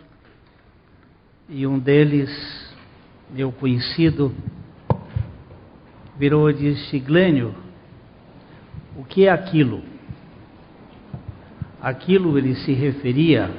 e 1.48 1.66
um 1.66 1.80
deles, 1.80 2.30
meu 3.28 3.50
conhecido, 3.50 4.32
virou 6.20 6.50
e 6.50 6.52
disse: 6.52 6.98
Glênio, 6.98 7.54
o 8.94 9.02
que 9.02 9.24
é 9.26 9.30
aquilo? 9.30 9.82
Aquilo 11.80 12.36
ele 12.36 12.54
se 12.56 12.74
referia 12.74 13.50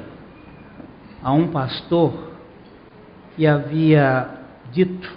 a 1.23 1.33
um 1.33 1.47
pastor 1.47 2.33
que 3.35 3.47
havia 3.47 4.29
dito 4.71 5.11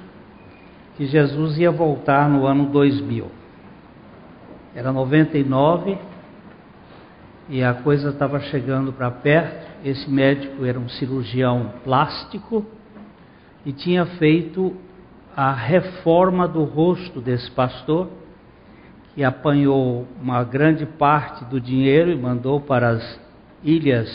que 0.97 1.05
Jesus 1.05 1.59
ia 1.59 1.71
voltar 1.71 2.30
no 2.30 2.47
ano 2.47 2.71
2000. 2.71 3.30
Era 4.74 4.91
99 4.91 5.99
e 7.51 7.63
a 7.63 7.74
coisa 7.74 8.09
estava 8.09 8.41
chegando 8.41 8.91
para 8.91 9.11
perto. 9.11 9.66
Esse 9.85 10.11
médico 10.11 10.65
era 10.65 10.80
um 10.80 10.88
cirurgião 10.88 11.74
plástico 11.85 12.65
e 13.66 13.73
tinha 13.73 14.07
feito 14.07 14.74
a 15.37 15.52
reforma 15.52 16.47
do 16.47 16.65
rosto 16.65 17.20
desse 17.20 17.51
pastor, 17.51 18.09
que 19.15 19.24
apanhou 19.24 20.07
uma 20.21 20.43
grande 20.45 20.87
parte 20.87 21.45
do 21.45 21.60
dinheiro 21.60 22.10
e 22.10 22.16
mandou 22.16 22.60
para 22.60 22.90
as 22.90 23.21
ilhas 23.62 24.09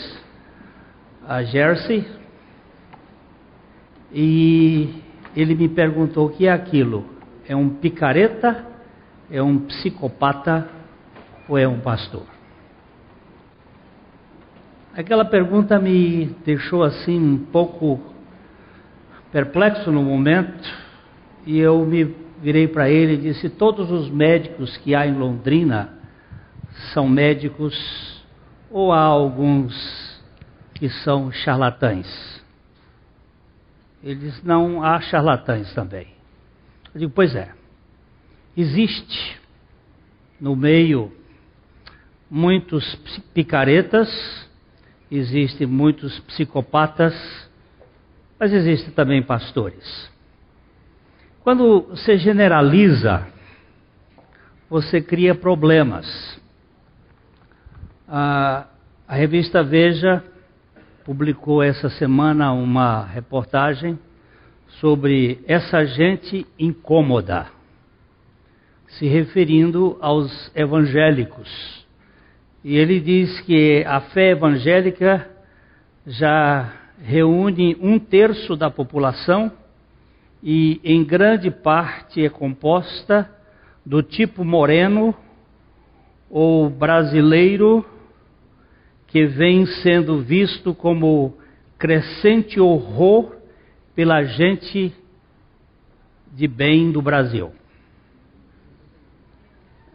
a 1.26 1.42
Jersey. 1.42 2.06
E 4.12 5.02
ele 5.36 5.54
me 5.54 5.68
perguntou 5.68 6.26
o 6.26 6.30
que 6.30 6.46
é 6.46 6.52
aquilo: 6.52 7.04
é 7.46 7.54
um 7.54 7.68
picareta, 7.68 8.66
é 9.30 9.42
um 9.42 9.58
psicopata 9.58 10.68
ou 11.48 11.56
é 11.58 11.68
um 11.68 11.80
pastor? 11.80 12.24
Aquela 14.96 15.24
pergunta 15.24 15.78
me 15.78 16.26
deixou 16.44 16.82
assim 16.82 17.18
um 17.18 17.38
pouco 17.38 18.00
perplexo 19.30 19.90
no 19.92 20.02
momento 20.02 20.89
e 21.46 21.58
eu 21.58 21.84
me 21.84 22.04
virei 22.40 22.68
para 22.68 22.88
ele 22.88 23.14
e 23.14 23.16
disse: 23.18 23.48
Todos 23.48 23.90
os 23.90 24.10
médicos 24.10 24.76
que 24.78 24.94
há 24.94 25.06
em 25.06 25.16
Londrina 25.16 25.98
são 26.92 27.08
médicos 27.08 27.74
ou 28.70 28.92
há 28.92 29.00
alguns 29.00 30.22
que 30.74 30.88
são 30.88 31.30
charlatães? 31.32 32.06
Ele 34.02 34.16
disse: 34.16 34.46
Não, 34.46 34.82
há 34.82 35.00
charlatães 35.00 35.72
também. 35.74 36.08
Eu 36.94 37.00
digo: 37.00 37.12
Pois 37.14 37.34
é, 37.34 37.52
existe 38.56 39.38
no 40.40 40.56
meio 40.56 41.12
muitos 42.30 42.94
picaretas, 43.34 44.08
existem 45.10 45.66
muitos 45.66 46.18
psicopatas, 46.20 47.14
mas 48.38 48.52
existem 48.52 48.92
também 48.92 49.22
pastores. 49.22 50.10
Quando 51.42 51.86
você 51.88 52.18
generaliza, 52.18 53.26
você 54.68 55.00
cria 55.00 55.34
problemas. 55.34 56.38
A, 58.06 58.66
a 59.08 59.14
revista 59.14 59.62
Veja 59.62 60.22
publicou 61.02 61.62
essa 61.62 61.88
semana 61.88 62.52
uma 62.52 63.06
reportagem 63.06 63.98
sobre 64.80 65.42
essa 65.48 65.86
gente 65.86 66.46
incômoda, 66.58 67.46
se 68.86 69.06
referindo 69.06 69.96
aos 70.02 70.54
evangélicos. 70.54 71.86
E 72.62 72.76
ele 72.76 73.00
diz 73.00 73.40
que 73.40 73.82
a 73.86 74.02
fé 74.02 74.32
evangélica 74.32 75.26
já 76.06 76.70
reúne 77.02 77.78
um 77.80 77.98
terço 77.98 78.54
da 78.54 78.70
população 78.70 79.50
e, 80.42 80.80
em 80.82 81.04
grande 81.04 81.50
parte, 81.50 82.24
é 82.24 82.28
composta 82.28 83.30
do 83.84 84.02
tipo 84.02 84.44
moreno 84.44 85.14
ou 86.28 86.70
brasileiro 86.70 87.84
que 89.06 89.26
vem 89.26 89.66
sendo 89.66 90.22
visto 90.22 90.74
como 90.74 91.36
crescente 91.78 92.60
horror 92.60 93.36
pela 93.94 94.22
gente 94.22 94.94
de 96.32 96.46
bem 96.46 96.92
do 96.92 97.02
Brasil. 97.02 97.52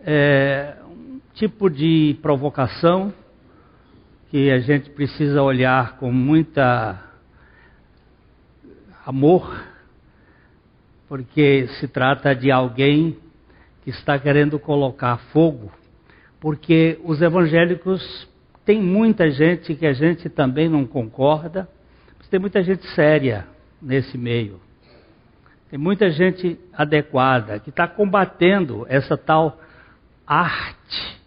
É 0.04 0.76
um 0.88 1.20
tipo 1.34 1.70
de 1.70 2.18
provocação 2.22 3.14
que 4.30 4.52
a 4.52 4.60
gente 4.60 4.90
precisa 4.90 5.42
olhar 5.42 5.98
com 5.98 6.12
muita 6.12 7.02
amor, 9.06 9.75
porque 11.08 11.68
se 11.80 11.88
trata 11.88 12.36
de 12.36 12.52
alguém 12.52 13.18
que 13.84 13.90
está 13.90 14.18
querendo 14.18 14.58
colocar 14.60 15.18
fogo, 15.32 15.72
porque 16.40 17.00
os 17.04 17.22
evangélicos 17.22 18.28
tem 18.66 18.82
muita 18.82 19.30
gente 19.30 19.76
que 19.76 19.86
a 19.86 19.94
gente 19.94 20.28
também 20.30 20.68
não 20.68 20.86
concorda, 20.86 21.70
mas 22.18 22.28
tem 22.28 22.40
muita 22.40 22.64
gente 22.64 22.86
séria 22.96 23.46
nesse 23.82 24.18
meio. 24.18 24.60
Tem 25.70 25.78
muita 25.78 26.10
gente 26.10 26.60
adequada 26.74 27.60
que 27.60 27.70
está 27.70 27.88
combatendo 27.88 28.86
essa 28.90 29.18
tal 29.18 29.60
arte 30.26 31.22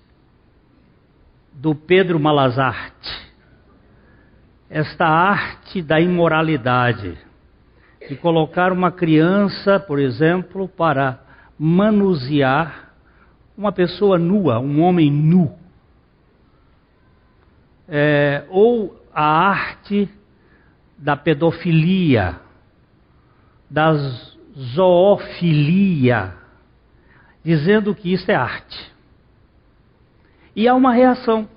do 1.53 1.75
Pedro 1.75 2.19
Malazarte. 2.19 3.29
Esta 4.71 5.07
arte 5.07 5.81
da 5.81 6.01
imoralidade, 6.01 7.17
de 8.09 8.17
colocar 8.17 8.73
uma 8.73 8.91
criança, 8.91 9.79
por 9.79 9.99
exemplo, 9.99 10.69
para 10.69 11.21
manusear 11.59 12.93
uma 13.57 13.73
pessoa 13.73 14.19
nua, 14.19 14.59
um 14.59 14.81
homem 14.81 15.11
nu 15.11 15.59
é, 17.89 18.45
ou 18.51 19.03
a 19.15 19.25
arte 19.25 20.09
da 20.99 21.17
pedofilia, 21.17 22.39
da 23.71 23.93
zoofilia, 24.75 26.35
dizendo 27.43 27.95
que 27.95 28.13
isso 28.13 28.31
é 28.31 28.35
arte. 28.35 28.93
E 30.55 30.69
há 30.69 30.75
uma 30.75 30.93
reação. 30.93 31.49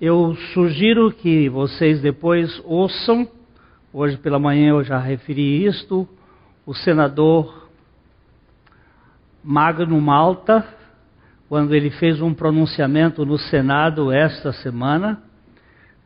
Eu 0.00 0.34
sugiro 0.52 1.10
que 1.10 1.48
vocês 1.48 2.00
depois 2.00 2.60
ouçam, 2.64 3.28
hoje 3.92 4.16
pela 4.16 4.38
manhã 4.38 4.70
eu 4.70 4.82
já 4.82 4.98
referi 4.98 5.66
isto, 5.66 6.08
o 6.64 6.72
senador 6.72 7.68
Magno 9.44 10.00
Malta, 10.00 10.66
quando 11.48 11.74
ele 11.74 11.90
fez 11.90 12.22
um 12.22 12.32
pronunciamento 12.32 13.26
no 13.26 13.36
Senado 13.36 14.10
esta 14.10 14.52
semana, 14.52 15.22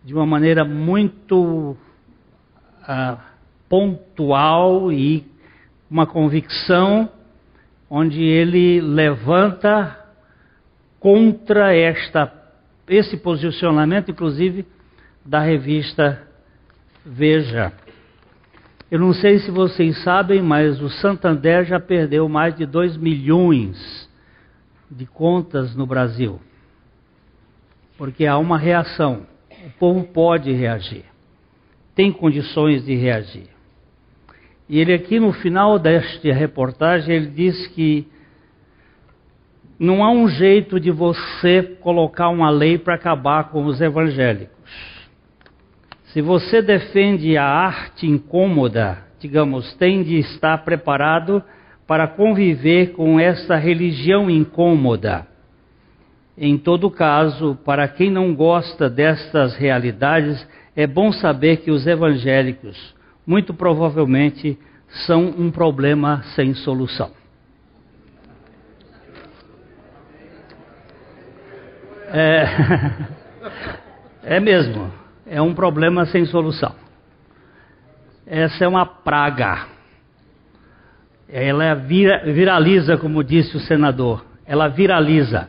de 0.04 0.12
uma 0.12 0.26
maneira 0.26 0.64
muito 0.64 1.76
ah, 2.82 3.18
pontual 3.68 4.90
e 4.90 5.24
uma 5.88 6.06
convicção, 6.06 7.08
onde 7.88 8.20
ele 8.20 8.80
levanta 8.80 9.96
contra 10.98 11.72
esta, 11.72 12.32
esse 12.88 13.16
posicionamento, 13.16 14.10
inclusive 14.10 14.66
da 15.24 15.40
revista 15.40 16.26
Veja. 17.08 17.72
Eu 18.90 18.98
não 18.98 19.12
sei 19.12 19.38
se 19.38 19.50
vocês 19.50 20.02
sabem, 20.02 20.42
mas 20.42 20.80
o 20.80 20.88
Santander 20.88 21.64
já 21.64 21.78
perdeu 21.78 22.28
mais 22.28 22.56
de 22.56 22.66
2 22.66 22.96
milhões 22.96 24.10
de 24.90 25.06
contas 25.06 25.76
no 25.76 25.86
Brasil. 25.86 26.40
Porque 27.96 28.26
há 28.26 28.36
uma 28.36 28.58
reação. 28.58 29.24
O 29.66 29.70
povo 29.78 30.04
pode 30.04 30.50
reagir. 30.52 31.04
Tem 31.94 32.10
condições 32.10 32.84
de 32.84 32.94
reagir. 32.96 33.48
E 34.68 34.80
ele 34.80 34.92
aqui 34.92 35.20
no 35.20 35.32
final 35.32 35.78
desta 35.78 36.32
reportagem, 36.32 37.14
ele 37.14 37.28
diz 37.28 37.68
que 37.68 38.06
não 39.78 40.02
há 40.02 40.10
um 40.10 40.28
jeito 40.28 40.80
de 40.80 40.90
você 40.90 41.62
colocar 41.80 42.30
uma 42.30 42.50
lei 42.50 42.78
para 42.78 42.94
acabar 42.94 43.44
com 43.50 43.64
os 43.64 43.80
evangélicos. 43.80 44.55
Se 46.12 46.20
você 46.20 46.62
defende 46.62 47.36
a 47.36 47.44
arte 47.44 48.06
incômoda, 48.06 48.98
digamos, 49.18 49.74
tem 49.74 50.02
de 50.02 50.18
estar 50.18 50.58
preparado 50.58 51.42
para 51.86 52.06
conviver 52.06 52.92
com 52.92 53.18
esta 53.18 53.56
religião 53.56 54.30
incômoda. 54.30 55.26
Em 56.36 56.58
todo 56.58 56.90
caso, 56.90 57.58
para 57.64 57.88
quem 57.88 58.10
não 58.10 58.34
gosta 58.34 58.90
destas 58.90 59.56
realidades, 59.56 60.46
é 60.74 60.86
bom 60.86 61.10
saber 61.12 61.58
que 61.58 61.70
os 61.70 61.86
evangélicos, 61.86 62.94
muito 63.26 63.54
provavelmente, 63.54 64.58
são 65.06 65.26
um 65.38 65.50
problema 65.50 66.22
sem 66.34 66.54
solução. 66.54 67.10
É, 72.12 72.46
é 74.36 74.40
mesmo, 74.40 74.92
é 75.26 75.42
um 75.42 75.54
problema 75.54 76.06
sem 76.06 76.24
solução. 76.26 76.74
Essa 78.26 78.64
é 78.64 78.68
uma 78.68 78.86
praga. 78.86 79.66
Ela 81.28 81.74
viraliza, 81.74 82.96
como 82.96 83.24
disse 83.24 83.56
o 83.56 83.60
senador, 83.60 84.24
ela 84.46 84.68
viraliza. 84.68 85.48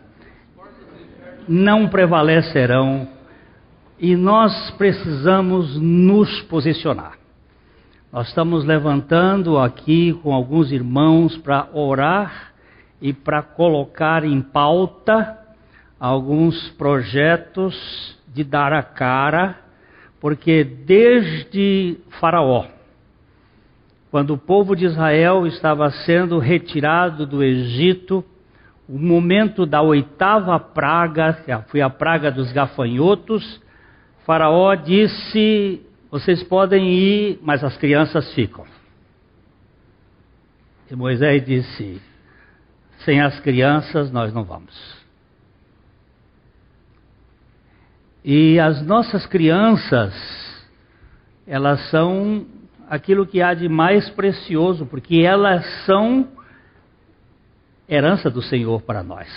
Não 1.47 1.88
prevalecerão 1.88 3.07
e 4.00 4.15
nós 4.15 4.71
precisamos 4.71 5.80
nos 5.80 6.41
posicionar. 6.41 7.13
Nós 8.12 8.27
estamos 8.30 8.65
levantando 8.65 9.57
aqui 9.57 10.13
com 10.23 10.33
alguns 10.33 10.71
irmãos 10.71 11.38
para 11.38 11.68
orar 11.73 12.53
e 13.01 13.13
para 13.13 13.44
colocar 13.44 14.23
em 14.23 14.41
pauta 14.41 15.38
alguns 16.00 16.69
projetos 16.71 18.18
de 18.33 18.44
dar 18.44 18.73
a 18.73 18.83
cara, 18.83 19.67
porque 20.19 20.64
desde 20.64 21.98
Faraó, 22.19 22.66
quando 24.10 24.34
o 24.34 24.38
povo 24.38 24.75
de 24.75 24.86
Israel 24.86 25.46
estava 25.46 25.92
sendo 25.92 26.40
retirado 26.40 27.25
do 27.25 27.44
Egito, 27.44 28.24
o 28.88 28.98
momento 28.98 29.66
da 29.66 29.81
oitava 29.81 30.60
praga, 30.60 31.34
que 31.34 31.56
foi 31.69 31.81
a 31.81 31.90
praga 31.90 32.31
dos 32.31 32.52
gafanhotos, 32.52 33.62
Faraó 34.25 34.74
disse: 34.75 35.81
Vocês 36.10 36.42
podem 36.44 36.94
ir, 36.94 37.40
mas 37.44 37.64
as 37.64 37.78
crianças 37.78 38.34
ficam. 38.34 38.66
E 40.90 40.96
Moisés 40.96 41.46
disse: 41.46 42.02
Sem 43.00 43.22
as 43.22 43.40
crianças 43.42 44.12
nós 44.12 44.34
não 44.34 44.44
vamos. 44.44 44.96
E 48.29 48.59
as 48.59 48.85
nossas 48.85 49.25
crianças, 49.25 50.13
elas 51.47 51.79
são 51.89 52.45
aquilo 52.89 53.25
que 53.25 53.41
há 53.41 53.53
de 53.53 53.69
mais 53.69 54.09
precioso, 54.09 54.85
porque 54.85 55.19
elas 55.19 55.65
são 55.85 56.27
herança 57.88 58.29
do 58.29 58.41
Senhor 58.41 58.81
para 58.81 59.01
nós. 59.01 59.29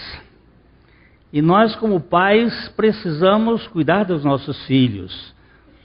E 1.32 1.40
nós, 1.40 1.76
como 1.76 2.00
pais, 2.00 2.68
precisamos 2.70 3.64
cuidar 3.68 4.06
dos 4.06 4.24
nossos 4.24 4.60
filhos, 4.66 5.36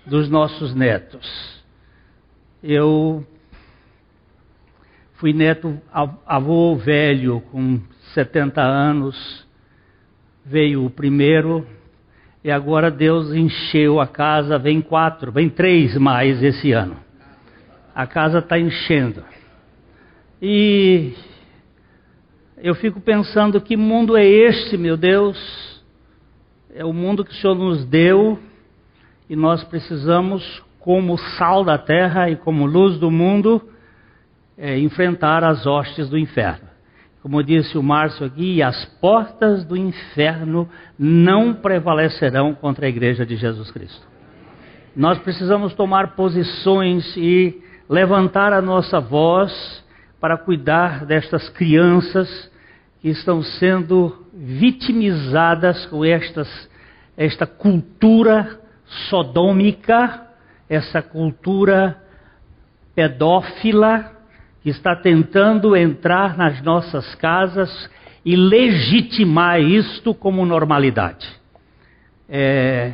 dos 0.03 0.27
nossos 0.27 0.73
netos. 0.73 1.63
Eu 2.63 3.23
fui 5.13 5.31
neto, 5.31 5.79
avô 6.25 6.75
velho, 6.75 7.39
com 7.51 7.79
70 8.15 8.59
anos, 8.63 9.47
veio 10.43 10.83
o 10.83 10.89
primeiro, 10.89 11.67
e 12.45 12.49
agora 12.49 12.89
Deus 12.89 13.33
encheu 13.33 13.99
a 13.99 14.07
casa, 14.07 14.57
vem 14.57 14.79
quatro, 14.79 15.33
vem 15.33 15.49
três 15.49 15.97
mais 15.97 16.41
esse 16.41 16.71
ano 16.71 17.03
a 17.95 18.05
casa 18.05 18.39
está 18.39 18.59
enchendo. 18.59 19.23
E 20.41 21.13
eu 22.57 22.75
fico 22.75 22.99
pensando: 22.99 23.61
que 23.61 23.77
mundo 23.77 24.17
é 24.17 24.25
este, 24.25 24.75
meu 24.75 24.97
Deus? 24.97 25.81
É 26.75 26.83
o 26.83 26.91
mundo 26.91 27.23
que 27.23 27.31
o 27.31 27.35
Senhor 27.35 27.55
nos 27.55 27.85
deu 27.85 28.37
e 29.29 29.35
nós 29.35 29.63
precisamos, 29.63 30.61
como 30.77 31.17
sal 31.17 31.63
da 31.63 31.77
terra 31.77 32.29
e 32.29 32.35
como 32.35 32.65
luz 32.65 32.99
do 32.99 33.09
mundo, 33.09 33.61
é, 34.57 34.77
enfrentar 34.77 35.41
as 35.41 35.65
hostes 35.65 36.09
do 36.09 36.17
inferno. 36.17 36.67
Como 37.25 37.41
disse 37.41 37.75
o 37.75 37.81
Márcio 37.81 38.23
aqui, 38.23 38.61
as 38.61 38.85
portas 39.01 39.65
do 39.65 39.75
inferno 39.75 40.69
não 40.95 41.55
prevalecerão 41.55 42.53
contra 42.53 42.85
a 42.85 42.89
igreja 42.89 43.25
de 43.25 43.35
Jesus 43.35 43.71
Cristo. 43.71 44.05
Nós 44.95 45.17
precisamos 45.17 45.73
tomar 45.73 46.15
posições 46.15 47.17
e 47.17 47.59
levantar 47.89 48.53
a 48.53 48.61
nossa 48.61 48.99
voz 48.99 49.51
para 50.21 50.37
cuidar 50.37 51.03
destas 51.07 51.49
crianças 51.49 52.29
que 53.01 53.09
estão 53.09 53.41
sendo 53.41 54.27
vitimizadas 54.31 55.83
com 55.87 56.05
estas, 56.05 56.69
esta 57.17 57.47
cultura 57.47 58.59
sodômica, 59.09 60.27
essa 60.69 61.01
cultura 61.01 61.99
pedófila 62.93 64.14
está 64.69 64.95
tentando 64.95 65.75
entrar 65.75 66.37
nas 66.37 66.61
nossas 66.61 67.15
casas 67.15 67.89
e 68.23 68.35
legitimar 68.35 69.59
isto 69.61 70.13
como 70.13 70.45
normalidade. 70.45 71.27
É, 72.27 72.93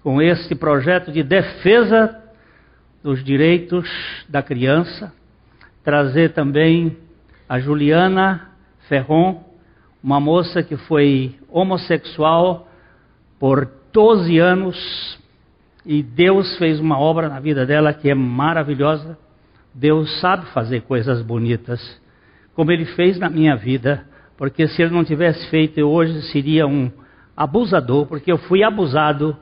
com 0.02 0.22
este 0.22 0.54
projeto 0.54 1.10
de 1.10 1.22
defesa 1.22 2.22
dos 3.02 3.24
direitos 3.24 3.88
da 4.28 4.42
criança. 4.42 5.12
Trazer 5.82 6.32
também 6.32 6.96
a 7.48 7.58
Juliana 7.58 8.50
Ferron, 8.88 9.44
uma 10.02 10.20
moça 10.20 10.62
que 10.62 10.76
foi 10.76 11.34
homossexual 11.48 12.68
por 13.38 13.68
12 13.92 14.38
anos 14.38 15.18
e 15.84 16.02
Deus 16.02 16.56
fez 16.58 16.80
uma 16.80 16.98
obra 16.98 17.28
na 17.28 17.40
vida 17.40 17.64
dela 17.64 17.94
que 17.94 18.10
é 18.10 18.14
maravilhosa. 18.14 19.16
Deus 19.72 20.20
sabe 20.20 20.46
fazer 20.46 20.82
coisas 20.82 21.22
bonitas, 21.22 22.00
como 22.54 22.72
Ele 22.72 22.84
fez 22.84 23.18
na 23.18 23.28
minha 23.28 23.54
vida, 23.56 24.04
porque 24.36 24.68
se 24.68 24.82
Ele 24.82 24.94
não 24.94 25.04
tivesse 25.04 25.48
feito, 25.48 25.78
eu 25.78 25.88
hoje 25.88 26.20
seria 26.30 26.66
um 26.66 26.90
abusador, 27.36 28.06
porque 28.06 28.30
eu 28.30 28.38
fui 28.38 28.62
abusado, 28.62 29.36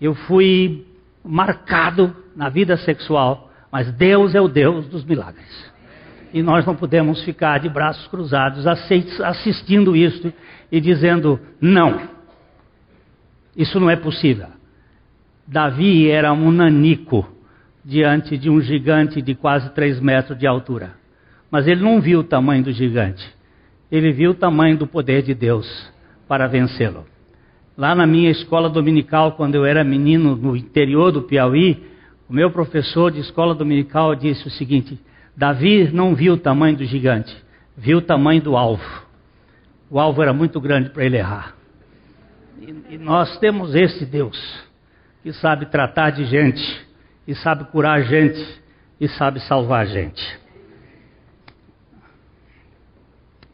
eu 0.00 0.14
fui 0.14 0.86
marcado 1.24 2.14
na 2.34 2.48
vida 2.48 2.76
sexual, 2.76 3.50
mas 3.70 3.90
Deus 3.92 4.34
é 4.34 4.40
o 4.40 4.48
Deus 4.48 4.86
dos 4.88 5.04
milagres 5.04 5.76
e 6.36 6.42
nós 6.42 6.66
não 6.66 6.76
podemos 6.76 7.24
ficar 7.24 7.58
de 7.60 7.68
braços 7.68 8.06
cruzados 8.08 8.66
assistindo 8.66 9.96
isso 9.96 10.32
e 10.70 10.80
dizendo: 10.80 11.40
não, 11.58 12.08
isso 13.56 13.80
não 13.80 13.88
é 13.88 13.96
possível. 13.96 14.48
Davi 15.46 16.10
era 16.10 16.32
um 16.32 16.50
nanico 16.50 17.26
diante 17.84 18.36
de 18.36 18.50
um 18.50 18.60
gigante 18.60 19.22
de 19.22 19.34
quase 19.34 19.70
três 19.70 20.00
metros 20.00 20.38
de 20.38 20.46
altura. 20.46 20.92
Mas 21.50 21.66
ele 21.66 21.82
não 21.82 22.02
viu 22.02 22.20
o 22.20 22.24
tamanho 22.24 22.64
do 22.64 22.72
gigante, 22.72 23.24
ele 23.90 24.12
viu 24.12 24.32
o 24.32 24.34
tamanho 24.34 24.76
do 24.76 24.86
poder 24.86 25.22
de 25.22 25.34
Deus 25.34 25.66
para 26.26 26.46
vencê-lo. 26.46 27.06
Lá 27.76 27.94
na 27.94 28.06
minha 28.06 28.30
escola 28.30 28.68
dominical, 28.68 29.32
quando 29.32 29.54
eu 29.54 29.64
era 29.64 29.84
menino 29.84 30.34
no 30.34 30.56
interior 30.56 31.12
do 31.12 31.22
Piauí, 31.22 31.82
o 32.28 32.32
meu 32.32 32.50
professor 32.50 33.12
de 33.12 33.20
escola 33.20 33.54
dominical 33.54 34.14
disse 34.14 34.46
o 34.46 34.50
seguinte: 34.50 34.98
Davi 35.36 35.90
não 35.92 36.14
viu 36.14 36.34
o 36.34 36.38
tamanho 36.38 36.76
do 36.76 36.84
gigante, 36.84 37.36
viu 37.76 37.98
o 37.98 38.02
tamanho 38.02 38.40
do 38.40 38.56
alvo. 38.56 39.06
O 39.90 40.00
alvo 40.00 40.22
era 40.22 40.32
muito 40.32 40.60
grande 40.60 40.90
para 40.90 41.04
ele 41.04 41.18
errar. 41.18 41.54
E, 42.60 42.94
e 42.94 42.98
nós 42.98 43.38
temos 43.38 43.74
esse 43.74 44.04
Deus 44.04 44.36
que 45.22 45.32
sabe 45.34 45.66
tratar 45.66 46.10
de 46.10 46.24
gente, 46.24 46.86
e 47.26 47.34
sabe 47.34 47.64
curar 47.64 48.02
gente, 48.02 48.62
e 49.00 49.08
sabe 49.08 49.40
salvar 49.40 49.86
gente. 49.86 50.22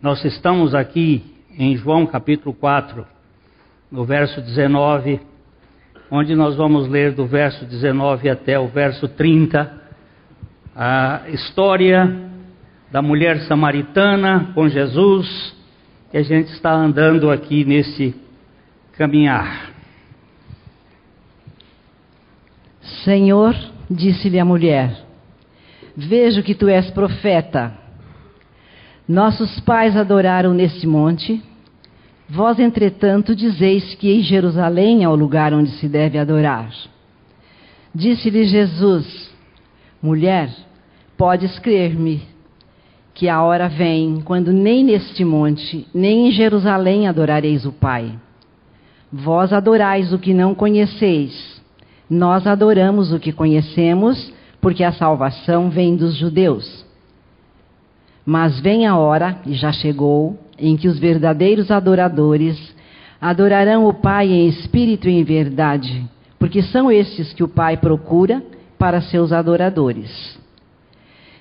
Nós 0.02 0.24
estamos 0.24 0.74
aqui 0.74 1.22
em 1.56 1.76
João 1.76 2.04
capítulo 2.04 2.52
4, 2.52 3.06
no 3.88 4.04
verso 4.04 4.40
19, 4.40 5.20
onde 6.10 6.34
nós 6.34 6.56
vamos 6.56 6.88
ler 6.88 7.12
do 7.12 7.24
verso 7.24 7.64
19 7.64 8.28
até 8.28 8.58
o 8.58 8.66
verso 8.66 9.06
30, 9.06 9.80
a 10.74 11.22
história 11.28 12.20
da 12.90 13.00
mulher 13.00 13.42
samaritana 13.42 14.50
com 14.56 14.68
Jesus, 14.68 15.54
que 16.10 16.16
a 16.16 16.22
gente 16.24 16.48
está 16.48 16.72
andando 16.72 17.30
aqui 17.30 17.64
nesse 17.64 18.12
caminhar. 18.98 19.70
Senhor, 23.04 23.54
disse-lhe 23.88 24.40
a 24.40 24.44
mulher, 24.44 24.96
vejo 25.96 26.42
que 26.42 26.56
tu 26.56 26.66
és 26.66 26.90
profeta. 26.90 27.81
Nossos 29.12 29.60
pais 29.60 29.94
adoraram 29.94 30.54
neste 30.54 30.86
monte, 30.86 31.38
vós, 32.26 32.58
entretanto, 32.58 33.36
dizeis 33.36 33.94
que 33.96 34.10
em 34.10 34.22
Jerusalém 34.22 35.04
é 35.04 35.08
o 35.10 35.14
lugar 35.14 35.52
onde 35.52 35.68
se 35.72 35.86
deve 35.86 36.16
adorar. 36.16 36.70
Disse-lhe 37.94 38.46
Jesus, 38.46 39.30
mulher, 40.02 40.48
podes 41.14 41.58
crer-me 41.58 42.22
que 43.12 43.28
a 43.28 43.42
hora 43.42 43.68
vem 43.68 44.22
quando 44.24 44.50
nem 44.50 44.82
neste 44.82 45.26
monte, 45.26 45.86
nem 45.92 46.28
em 46.28 46.30
Jerusalém 46.30 47.06
adorareis 47.06 47.66
o 47.66 47.72
Pai. 47.72 48.18
Vós 49.12 49.52
adorais 49.52 50.10
o 50.10 50.18
que 50.18 50.32
não 50.32 50.54
conheceis, 50.54 51.60
nós 52.08 52.46
adoramos 52.46 53.12
o 53.12 53.20
que 53.20 53.30
conhecemos, 53.30 54.32
porque 54.58 54.82
a 54.82 54.90
salvação 54.90 55.68
vem 55.68 55.96
dos 55.96 56.16
judeus. 56.16 56.81
Mas 58.24 58.60
vem 58.60 58.86
a 58.86 58.96
hora, 58.96 59.38
e 59.46 59.54
já 59.54 59.72
chegou, 59.72 60.38
em 60.58 60.76
que 60.76 60.88
os 60.88 60.98
verdadeiros 60.98 61.70
adoradores 61.70 62.74
adorarão 63.20 63.86
o 63.86 63.94
Pai 63.94 64.28
em 64.28 64.48
espírito 64.48 65.08
e 65.08 65.12
em 65.12 65.24
verdade, 65.24 66.04
porque 66.38 66.62
são 66.62 66.90
estes 66.90 67.32
que 67.32 67.42
o 67.42 67.48
Pai 67.48 67.76
procura 67.76 68.42
para 68.78 69.00
seus 69.00 69.32
adoradores. 69.32 70.38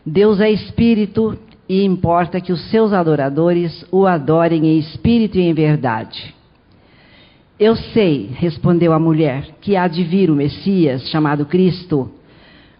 Deus 0.05 0.39
é 0.39 0.49
espírito 0.49 1.37
e 1.69 1.83
importa 1.83 2.41
que 2.41 2.51
os 2.51 2.69
seus 2.69 2.93
adoradores 2.93 3.85
o 3.91 4.05
adorem 4.05 4.67
em 4.67 4.79
espírito 4.79 5.37
e 5.37 5.41
em 5.41 5.53
verdade. 5.53 6.35
Eu 7.59 7.75
sei, 7.75 8.29
respondeu 8.33 8.91
a 8.91 8.99
mulher, 8.99 9.49
que 9.61 9.75
há 9.75 9.87
de 9.87 10.03
vir 10.03 10.31
o 10.31 10.35
Messias, 10.35 11.07
chamado 11.09 11.45
Cristo. 11.45 12.11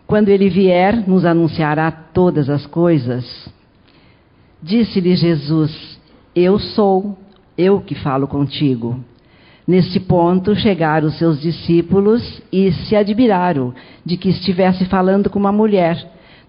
Quando 0.07 0.29
ele 0.29 0.49
vier, 0.49 1.07
nos 1.07 1.23
anunciará 1.23 1.91
todas 1.91 2.49
as 2.49 2.65
coisas. 2.65 3.47
Disse-lhe 4.61 5.15
Jesus: 5.15 5.99
Eu 6.35 6.59
sou, 6.59 7.17
eu 7.57 7.81
que 7.81 7.95
falo 7.95 8.27
contigo. 8.27 8.99
Neste 9.67 9.99
ponto 9.99 10.55
chegaram 10.55 11.07
os 11.07 11.17
seus 11.17 11.41
discípulos 11.41 12.41
e 12.51 12.71
se 12.71 12.95
admiraram 12.95 13.73
de 14.05 14.17
que 14.17 14.29
estivesse 14.29 14.85
falando 14.85 15.29
com 15.29 15.39
uma 15.39 15.51
mulher. 15.51 15.97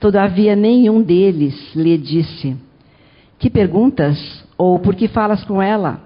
Todavia, 0.00 0.56
nenhum 0.56 1.00
deles 1.00 1.54
lhe 1.74 1.96
disse: 1.96 2.56
Que 3.38 3.48
perguntas? 3.48 4.42
Ou 4.58 4.78
por 4.78 4.94
que 4.94 5.08
falas 5.08 5.44
com 5.44 5.62
ela? 5.62 6.00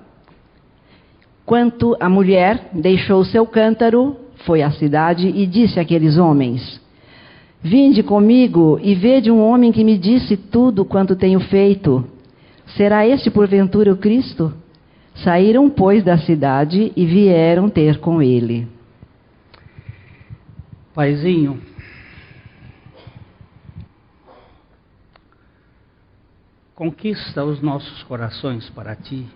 Quanto 1.44 1.96
a 2.00 2.08
mulher, 2.08 2.70
deixou 2.72 3.24
seu 3.24 3.46
cântaro, 3.46 4.16
foi 4.44 4.62
à 4.62 4.70
cidade 4.70 5.28
e 5.28 5.46
disse 5.46 5.80
àqueles 5.80 6.18
homens: 6.18 6.80
Vinde 7.62 8.02
comigo 8.02 8.78
e 8.82 8.94
vede 8.94 9.30
um 9.30 9.40
homem 9.40 9.72
que 9.72 9.82
me 9.82 9.98
disse 9.98 10.36
tudo 10.36 10.84
quanto 10.84 11.16
tenho 11.16 11.40
feito. 11.40 12.04
Será 12.76 13.06
este 13.06 13.30
porventura 13.30 13.92
o 13.92 13.96
Cristo? 13.96 14.52
Saíram, 15.24 15.70
pois, 15.70 16.04
da 16.04 16.18
cidade 16.18 16.92
e 16.94 17.06
vieram 17.06 17.68
ter 17.68 17.98
com 17.98 18.22
ele. 18.22 18.68
Paizinho, 20.94 21.60
Conquista 26.76 27.42
os 27.42 27.62
nossos 27.62 28.02
corações 28.02 28.68
para 28.68 28.94
ti 28.94 29.26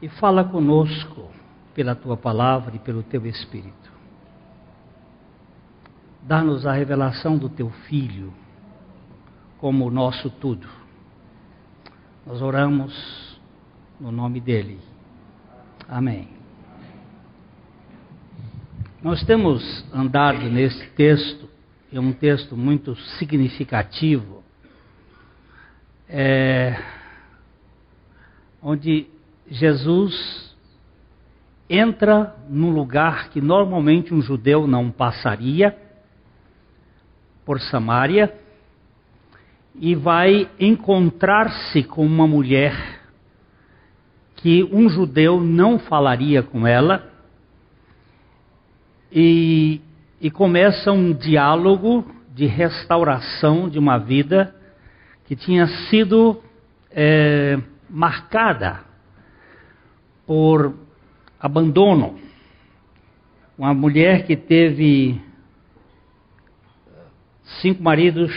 e 0.00 0.08
fala 0.08 0.44
conosco 0.44 1.28
pela 1.74 1.96
tua 1.96 2.16
palavra 2.16 2.76
e 2.76 2.78
pelo 2.78 3.02
teu 3.02 3.26
Espírito. 3.26 3.81
Dá-nos 6.22 6.66
a 6.66 6.72
revelação 6.72 7.36
do 7.36 7.48
teu 7.48 7.70
Filho 7.88 8.32
como 9.58 9.86
o 9.86 9.90
nosso 9.90 10.30
tudo. 10.30 10.68
Nós 12.26 12.40
oramos 12.40 13.40
no 14.00 14.10
nome 14.12 14.40
dele. 14.40 14.78
Amém. 15.88 16.28
Nós 19.02 19.24
temos 19.24 19.84
andado 19.92 20.48
nesse 20.48 20.86
texto, 20.90 21.48
é 21.92 21.98
um 21.98 22.12
texto 22.12 22.56
muito 22.56 22.94
significativo 23.18 24.42
é, 26.14 26.78
onde 28.62 29.06
Jesus 29.50 30.54
entra 31.68 32.36
num 32.50 32.70
lugar 32.70 33.30
que 33.30 33.40
normalmente 33.40 34.12
um 34.12 34.20
judeu 34.20 34.66
não 34.66 34.90
passaria, 34.90 35.74
por 37.52 37.60
Samaria, 37.60 38.32
e 39.78 39.94
vai 39.94 40.48
encontrar-se 40.58 41.82
com 41.82 42.02
uma 42.02 42.26
mulher 42.26 42.74
que 44.36 44.64
um 44.72 44.88
judeu 44.88 45.38
não 45.38 45.78
falaria 45.78 46.42
com 46.42 46.66
ela, 46.66 47.12
e, 49.12 49.82
e 50.18 50.30
começa 50.30 50.92
um 50.92 51.12
diálogo 51.12 52.10
de 52.34 52.46
restauração 52.46 53.68
de 53.68 53.78
uma 53.78 53.98
vida 53.98 54.54
que 55.26 55.36
tinha 55.36 55.66
sido 55.90 56.42
é, 56.90 57.58
marcada 57.86 58.80
por 60.26 60.74
abandono. 61.38 62.18
Uma 63.58 63.74
mulher 63.74 64.24
que 64.24 64.36
teve 64.36 65.20
cinco 67.60 67.82
maridos 67.82 68.32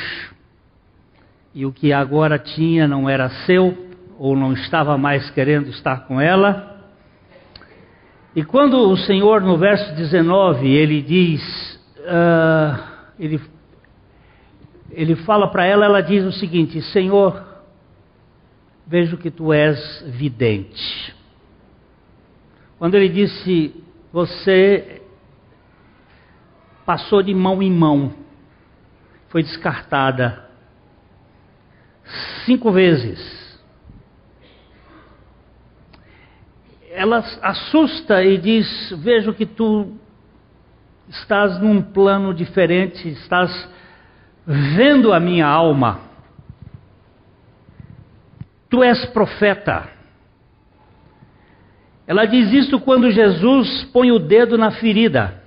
e 1.53 1.65
o 1.65 1.71
que 1.71 1.93
agora 1.93 2.37
tinha 2.37 2.87
não 2.87 3.09
era 3.09 3.29
seu 3.45 3.75
ou 4.17 4.35
não 4.35 4.53
estava 4.53 4.97
mais 4.97 5.29
querendo 5.31 5.69
estar 5.69 6.05
com 6.07 6.19
ela. 6.19 6.73
E 8.35 8.43
quando 8.43 8.89
o 8.89 8.97
Senhor, 8.97 9.41
no 9.41 9.57
verso 9.57 9.95
19, 9.95 10.67
ele 10.67 11.01
diz, 11.01 11.41
uh, 11.99 12.83
ele 13.17 13.39
ele 14.91 15.15
fala 15.17 15.49
para 15.49 15.65
ela, 15.65 15.85
ela 15.85 16.01
diz 16.01 16.23
o 16.23 16.31
seguinte: 16.31 16.81
Senhor, 16.81 17.43
vejo 18.87 19.17
que 19.17 19.29
tu 19.29 19.51
és 19.51 20.03
vidente. 20.07 21.13
Quando 22.79 22.95
ele 22.95 23.09
disse, 23.09 23.75
você 24.11 25.01
passou 26.85 27.21
de 27.21 27.33
mão 27.33 27.61
em 27.61 27.71
mão, 27.71 28.13
foi 29.29 29.43
descartada 29.43 30.45
cinco 32.45 32.71
vezes. 32.71 33.19
Ela 36.91 37.17
assusta 37.41 38.23
e 38.23 38.37
diz: 38.37 38.67
Vejo 38.97 39.33
que 39.33 39.45
tu 39.45 39.97
estás 41.09 41.59
num 41.59 41.81
plano 41.81 42.33
diferente, 42.33 43.09
estás 43.09 43.69
vendo 44.45 45.11
a 45.13 45.19
minha 45.19 45.47
alma, 45.47 45.99
tu 48.69 48.83
és 48.83 49.05
profeta. 49.07 49.89
Ela 52.07 52.25
diz 52.25 52.51
isso 52.53 52.79
quando 52.79 53.09
Jesus 53.09 53.83
põe 53.85 54.11
o 54.11 54.19
dedo 54.19 54.57
na 54.57 54.71
ferida 54.71 55.41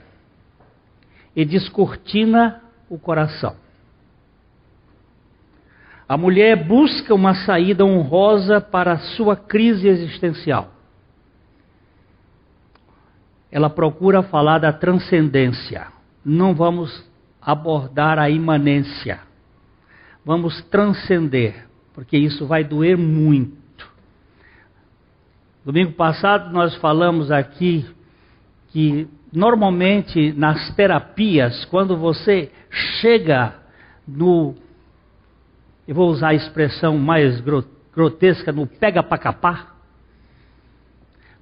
e 1.35 1.45
descortina 1.45 2.61
o 2.91 2.99
coração. 2.99 3.68
A 6.09 6.17
mulher 6.17 6.65
busca 6.65 7.15
uma 7.15 7.35
saída 7.35 7.85
honrosa 7.85 8.61
para 8.61 8.93
a 8.93 8.99
sua 8.99 9.37
crise 9.37 9.87
existencial. 9.87 10.71
Ela 13.53 13.69
procura 13.69 14.23
falar 14.23 14.59
da 14.59 14.73
transcendência. 14.73 15.87
Não 16.25 16.55
vamos 16.55 17.07
abordar 17.41 18.19
a 18.19 18.31
imanência. 18.31 19.21
Vamos 20.25 20.63
transcender, 20.65 21.67
porque 21.95 22.17
isso 22.17 22.47
vai 22.47 22.65
doer 22.65 22.97
muito. 22.97 23.59
Domingo 25.65 25.93
passado 25.93 26.51
nós 26.53 26.75
falamos 26.77 27.31
aqui 27.31 27.87
que 28.69 29.09
normalmente 29.33 30.33
nas 30.33 30.75
terapias, 30.75 31.65
quando 31.67 31.97
você 31.97 32.51
chega 32.71 33.55
no. 34.07 34.55
Eu 35.89 35.95
vou 35.95 36.11
usar 36.11 36.29
a 36.29 36.35
expressão 36.35 36.99
mais 36.99 37.41
grotesca, 37.41 38.53
no 38.53 38.67
pega 38.67 39.03
para 39.03 39.17
capar. 39.17 39.75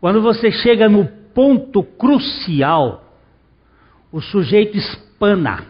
Quando 0.00 0.22
você 0.22 0.52
chega 0.52 0.88
no 0.88 1.04
ponto 1.34 1.82
crucial, 1.82 3.12
o 4.12 4.20
sujeito 4.20 4.78
espana, 4.78 5.66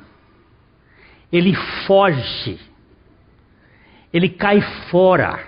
ele 1.33 1.55
foge, 1.87 2.61
ele 4.13 4.29
cai 4.29 4.61
fora, 4.91 5.41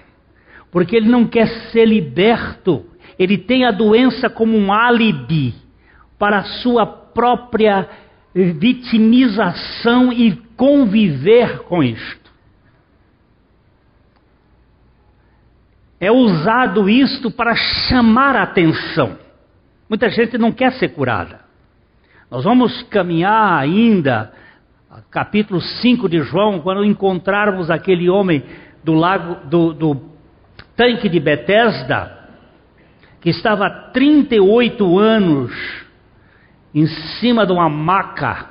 porque 0.71 0.97
ele 0.97 1.11
não 1.11 1.27
quer 1.27 1.49
ser 1.71 1.85
liberto, 1.85 2.87
ele 3.19 3.37
tem 3.37 3.67
a 3.67 3.71
doença 3.71 4.31
como 4.31 4.57
um 4.57 4.73
álibi 4.73 5.55
para 6.19 6.39
a 6.39 6.45
sua 6.45 6.87
própria 6.87 7.87
vitimização 8.35 10.11
e 10.15 10.35
conviver 10.57 11.59
com 11.65 11.83
isto. 11.83 12.28
É 16.01 16.11
usado 16.13 16.89
isto 16.89 17.31
para 17.31 17.55
chamar 17.55 18.37
a 18.37 18.43
atenção. 18.43 19.19
Muita 19.89 20.09
gente 20.11 20.39
não 20.39 20.53
quer 20.53 20.73
ser 20.75 20.91
curada. 20.91 21.41
Nós 22.31 22.45
vamos 22.45 22.83
caminhar 22.85 23.59
ainda, 23.59 24.33
capítulo 25.11 25.61
5 25.61 26.09
de 26.09 26.21
João, 26.21 26.61
quando 26.61 26.85
encontrarmos 26.85 27.71
aquele 27.71 28.09
homem 28.09 28.45
do 28.85 28.95
lago 28.95 29.49
do, 29.49 29.73
do 29.73 30.01
tanque 30.77 31.09
de 31.09 31.19
Betesda, 31.19 32.17
que 33.21 33.31
estava 33.31 33.67
há 33.67 33.71
38 33.91 34.99
anos 34.99 35.53
em 36.75 36.87
cima 36.87 37.45
de 37.45 37.53
uma 37.53 37.69
maca, 37.69 38.51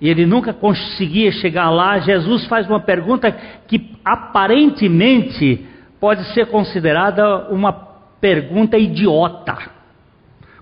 e 0.00 0.08
ele 0.08 0.26
nunca 0.26 0.52
conseguia 0.52 1.32
chegar 1.32 1.70
lá, 1.70 1.98
Jesus 2.00 2.44
faz 2.46 2.68
uma 2.68 2.80
pergunta 2.80 3.32
que 3.66 3.96
aparentemente 4.04 5.66
pode 6.00 6.24
ser 6.32 6.46
considerada 6.46 7.48
uma 7.48 7.72
pergunta 8.20 8.78
idiota. 8.78 9.56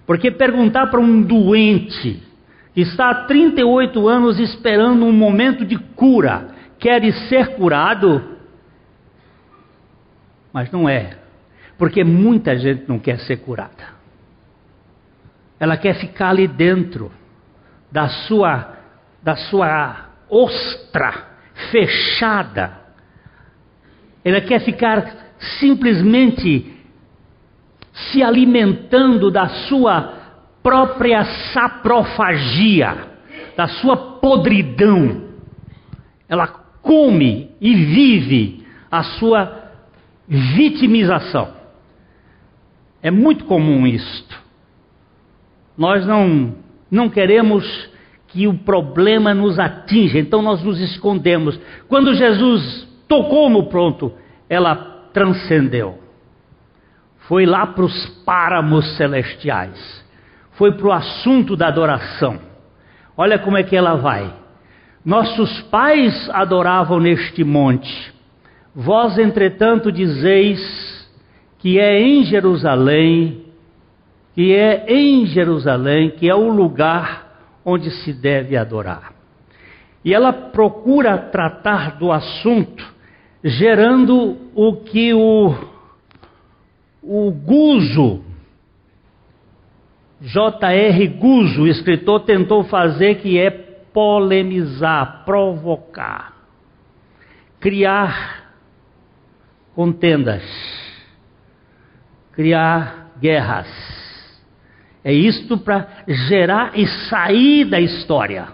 Porque 0.06 0.30
perguntar 0.30 0.88
para 0.88 1.00
um 1.00 1.22
doente 1.22 2.22
que 2.74 2.80
está 2.82 3.10
há 3.10 3.14
38 3.24 4.08
anos 4.08 4.38
esperando 4.38 5.04
um 5.04 5.12
momento 5.12 5.64
de 5.64 5.78
cura, 5.78 6.48
quer 6.78 7.02
ser 7.28 7.54
curado? 7.54 8.22
Mas 10.52 10.70
não 10.70 10.88
é, 10.88 11.16
porque 11.78 12.04
muita 12.04 12.56
gente 12.56 12.84
não 12.88 12.98
quer 12.98 13.18
ser 13.20 13.38
curada. 13.38 13.94
Ela 15.58 15.76
quer 15.76 15.94
ficar 15.94 16.30
ali 16.30 16.46
dentro 16.46 17.10
da 17.90 18.08
sua 18.08 18.74
da 19.22 19.36
sua 19.36 20.10
ostra 20.28 21.28
fechada. 21.70 22.72
Ela 24.22 24.40
quer 24.42 24.60
ficar 24.60 25.23
simplesmente 25.58 26.72
se 27.92 28.22
alimentando 28.22 29.30
da 29.30 29.48
sua 29.68 30.24
própria 30.62 31.24
saprofagia, 31.52 32.96
da 33.56 33.68
sua 33.68 33.96
podridão. 33.96 35.22
Ela 36.28 36.46
come 36.82 37.50
e 37.60 37.74
vive 37.74 38.66
a 38.90 39.02
sua 39.02 39.70
vitimização. 40.26 41.52
É 43.02 43.10
muito 43.10 43.44
comum 43.44 43.86
isto. 43.86 44.42
Nós 45.76 46.06
não, 46.06 46.54
não 46.90 47.08
queremos 47.08 47.64
que 48.28 48.48
o 48.48 48.54
problema 48.54 49.34
nos 49.34 49.58
atinja, 49.58 50.18
então 50.18 50.42
nós 50.42 50.62
nos 50.62 50.80
escondemos. 50.80 51.60
Quando 51.88 52.14
Jesus 52.14 52.88
tocou 53.06 53.48
no 53.48 53.64
pronto, 53.64 54.12
ela 54.48 54.93
transcendeu. 55.14 55.98
Foi 57.20 57.46
lá 57.46 57.66
para 57.66 57.84
os 57.84 58.06
páramos 58.26 58.98
celestiais. 58.98 60.04
Foi 60.52 60.72
para 60.72 60.86
o 60.86 60.92
assunto 60.92 61.56
da 61.56 61.68
adoração. 61.68 62.38
Olha 63.16 63.38
como 63.38 63.56
é 63.56 63.62
que 63.62 63.74
ela 63.74 63.94
vai. 63.94 64.30
Nossos 65.02 65.62
pais 65.62 66.28
adoravam 66.30 67.00
neste 67.00 67.42
monte. 67.42 68.12
Vós, 68.74 69.16
entretanto, 69.16 69.90
dizeis 69.90 70.60
que 71.58 71.80
é 71.80 71.98
em 71.98 72.24
Jerusalém 72.24 73.44
que 74.34 74.52
é 74.52 74.84
em 74.88 75.26
Jerusalém, 75.26 76.10
que 76.10 76.28
é 76.28 76.34
o 76.34 76.48
lugar 76.48 77.60
onde 77.64 77.90
se 77.90 78.12
deve 78.12 78.56
adorar. 78.56 79.14
E 80.04 80.12
ela 80.12 80.32
procura 80.32 81.16
tratar 81.16 81.96
do 81.98 82.10
assunto, 82.10 82.84
gerando 83.44 84.38
o 84.54 84.76
que 84.76 85.12
o, 85.12 85.54
o 87.02 87.30
Guzo, 87.30 88.24
J.R. 90.20 91.06
Guzo, 91.08 91.66
escritor, 91.66 92.20
tentou 92.20 92.64
fazer, 92.64 93.16
que 93.16 93.38
é 93.38 93.50
polemizar, 93.50 95.24
provocar, 95.24 96.32
criar 97.60 98.54
contendas, 99.74 100.42
criar 102.32 103.12
guerras 103.20 103.94
é 105.04 105.12
isto 105.12 105.58
para 105.58 105.86
gerar 106.08 106.78
e 106.78 106.86
sair 106.86 107.66
da 107.66 107.78
história. 107.78 108.48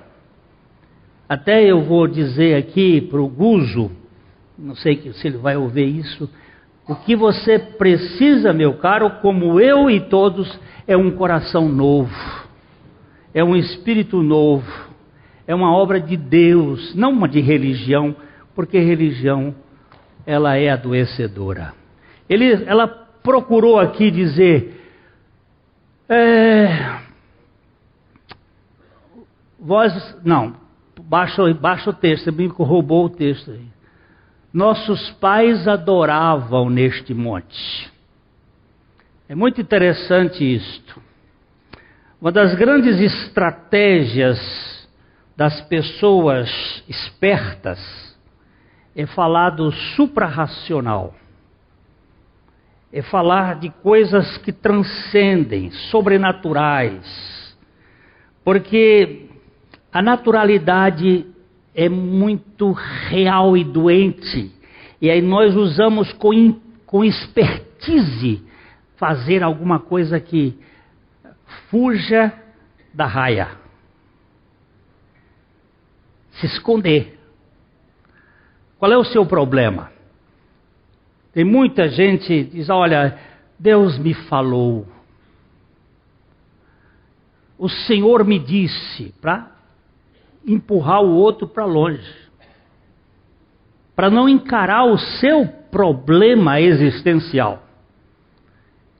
Até 1.29 1.63
eu 1.63 1.83
vou 1.83 2.09
dizer 2.09 2.57
aqui 2.57 3.01
para 3.01 3.21
o 3.21 3.29
Guzo, 3.29 3.93
não 4.61 4.75
sei 4.77 5.13
se 5.13 5.27
ele 5.27 5.39
vai 5.39 5.57
ouvir 5.57 5.87
isso, 5.87 6.31
o 6.87 6.95
que 6.95 7.17
você 7.17 7.59
precisa, 7.59 8.53
meu 8.53 8.75
caro, 8.75 9.11
como 9.23 9.61
eu 9.61 9.91
e 9.91 10.01
todos, 10.01 10.59
é 10.87 10.97
um 10.97 11.11
coração 11.13 11.69
novo, 11.69 12.15
é 13.33 13.43
um 13.43 13.57
espírito 13.57 14.23
novo, 14.23 14.71
é 15.47 15.55
uma 15.55 15.73
obra 15.73 16.01
de 16.01 16.17
Deus, 16.17 16.95
não 16.95 17.11
uma 17.11 17.29
de 17.29 17.41
religião, 17.41 18.15
porque 18.55 18.79
religião 18.79 19.55
ela 20.27 20.57
é 20.57 20.69
adoecedora. 20.71 21.75
Ele, 22.29 22.65
ela 22.67 22.87
procurou 22.87 23.79
aqui 23.79 24.11
dizer 24.11 24.81
é... 26.09 26.99
Vós, 29.61 30.17
não, 30.25 30.57
baixa, 31.03 31.43
o 31.43 31.93
texto, 31.93 32.25
você 32.25 32.31
me 32.33 32.47
roubou 32.49 33.05
o 33.05 33.11
texto 33.11 33.53
aí. 33.53 33.67
Nossos 34.53 35.11
pais 35.13 35.69
adoravam 35.69 36.69
neste 36.69 37.15
monte. 37.15 37.91
É 39.29 39.35
muito 39.35 39.61
interessante 39.61 40.43
isto. 40.43 41.01
Uma 42.21 42.33
das 42.33 42.55
grandes 42.55 42.99
estratégias 43.01 44.39
das 45.37 45.61
pessoas 45.63 46.51
espertas 46.89 47.79
é 48.95 49.07
falar 49.07 49.51
do 49.51 49.71
suprarracional 49.71 51.15
é 52.93 53.03
falar 53.03 53.59
de 53.59 53.71
coisas 53.71 54.37
que 54.39 54.53
transcendem, 54.53 55.71
sobrenaturais. 55.71 57.57
Porque 58.45 59.29
a 59.93 60.03
naturalidade 60.03 61.27
é 61.75 61.89
muito 61.89 62.73
real 62.73 63.57
e 63.57 63.65
doente. 63.65 64.53
E 65.01 65.11
aí 65.11 65.23
nós 65.23 65.55
usamos 65.55 66.13
com, 66.13 66.61
com 66.87 67.05
expertise 67.05 68.43
fazer 68.97 69.43
alguma 69.43 69.79
coisa 69.79 70.21
que 70.21 70.59
fuja 71.71 72.33
da 72.93 73.07
raia. 73.07 73.49
Se 76.33 76.47
esconder. 76.47 77.19
Qual 78.79 78.91
é 78.93 78.97
o 78.97 79.05
seu 79.05 79.25
problema? 79.27 79.93
Tem 81.33 81.45
muita 81.45 81.89
gente 81.89 82.27
que 82.27 82.45
diz: 82.45 82.69
olha, 82.69 83.19
Deus 83.59 83.99
me 83.99 84.15
falou. 84.15 84.87
O 87.59 87.69
Senhor 87.69 88.25
me 88.25 88.39
disse 88.39 89.15
para 89.21 89.60
empurrar 90.47 91.03
o 91.03 91.15
outro 91.15 91.47
para 91.47 91.65
longe. 91.65 92.15
Para 93.95 94.11
não 94.11 94.29
encarar 94.29 94.85
o 94.85 94.99
seu 94.99 95.47
problema 95.71 96.61
existencial. 96.61 97.63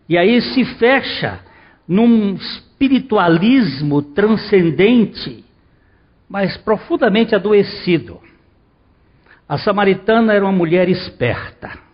E 0.09 0.19
aí 0.19 0.41
se 0.41 0.65
fecha 0.77 1.41
num 1.87 2.35
espiritualismo 2.35 4.03
transcendente, 4.03 5.45
mas 6.29 6.57
profundamente 6.57 7.35
adoecido. 7.35 8.21
A 9.49 9.59
samaritana 9.59 10.33
era 10.33 10.45
uma 10.45 10.53
mulher 10.53 10.89
esperta 10.89 11.91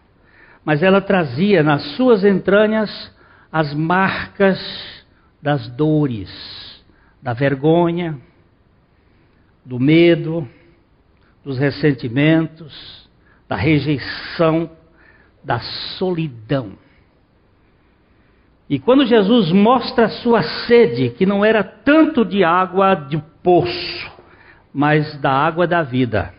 mas 0.66 0.82
ela 0.82 1.00
trazia 1.00 1.62
nas 1.62 1.80
suas 1.94 2.24
entranhas 2.24 2.90
as 3.52 3.72
marcas 3.72 4.58
das 5.40 5.68
dores, 5.68 6.28
da 7.22 7.32
vergonha, 7.32 8.18
do 9.66 9.80
medo, 9.80 10.48
dos 11.44 11.58
ressentimentos, 11.58 13.08
da 13.48 13.56
rejeição, 13.56 14.70
da 15.42 15.58
solidão. 15.98 16.72
E 18.70 18.78
quando 18.78 19.04
Jesus 19.04 19.50
mostra 19.50 20.06
a 20.06 20.08
sua 20.08 20.42
sede, 20.42 21.10
que 21.10 21.26
não 21.26 21.44
era 21.44 21.64
tanto 21.64 22.24
de 22.24 22.44
água 22.44 22.94
de 22.94 23.18
poço, 23.42 24.12
mas 24.72 25.18
da 25.20 25.30
água 25.30 25.66
da 25.66 25.82
vida, 25.82 26.32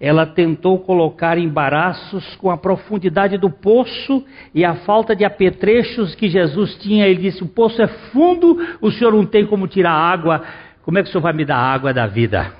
ela 0.00 0.26
tentou 0.26 0.78
colocar 0.80 1.38
embaraços 1.38 2.34
com 2.36 2.50
a 2.50 2.56
profundidade 2.56 3.38
do 3.38 3.48
poço 3.48 4.24
e 4.54 4.64
a 4.64 4.74
falta 4.74 5.14
de 5.14 5.24
apetrechos 5.24 6.14
que 6.14 6.28
Jesus 6.28 6.74
tinha. 6.76 7.06
Ele 7.06 7.22
disse: 7.22 7.42
O 7.42 7.48
poço 7.48 7.80
é 7.80 7.86
fundo, 7.86 8.58
o 8.80 8.90
senhor 8.90 9.12
não 9.12 9.24
tem 9.24 9.46
como 9.46 9.68
tirar 9.68 9.92
água. 9.92 10.42
Como 10.82 10.98
é 10.98 11.02
que 11.02 11.08
o 11.08 11.12
senhor 11.12 11.22
vai 11.22 11.32
me 11.32 11.44
dar 11.44 11.58
água 11.58 11.92
da 11.92 12.06
vida? 12.06 12.52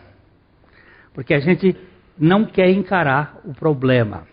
Porque 1.13 1.35
a 1.35 1.41
gente 1.41 1.77
não 2.19 2.45
quer 2.45 2.71
encarar 2.71 3.41
o 3.45 3.53
problema. 3.53 4.27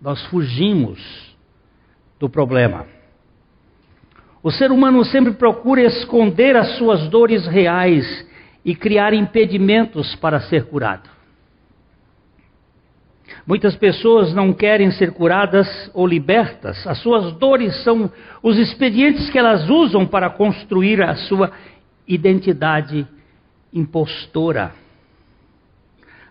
Nós 0.00 0.24
fugimos 0.26 1.36
do 2.18 2.28
problema. 2.28 2.86
O 4.42 4.50
ser 4.50 4.70
humano 4.70 5.04
sempre 5.04 5.32
procura 5.32 5.82
esconder 5.82 6.56
as 6.56 6.76
suas 6.76 7.08
dores 7.08 7.46
reais 7.46 8.26
e 8.64 8.74
criar 8.74 9.12
impedimentos 9.12 10.14
para 10.16 10.40
ser 10.40 10.66
curado. 10.66 11.17
Muitas 13.48 13.74
pessoas 13.74 14.34
não 14.34 14.52
querem 14.52 14.90
ser 14.90 15.12
curadas 15.12 15.90
ou 15.94 16.06
libertas. 16.06 16.86
As 16.86 16.98
suas 16.98 17.32
dores 17.38 17.82
são 17.82 18.12
os 18.42 18.58
expedientes 18.58 19.30
que 19.30 19.38
elas 19.38 19.70
usam 19.70 20.06
para 20.06 20.28
construir 20.28 21.02
a 21.02 21.14
sua 21.16 21.50
identidade 22.06 23.06
impostora, 23.72 24.72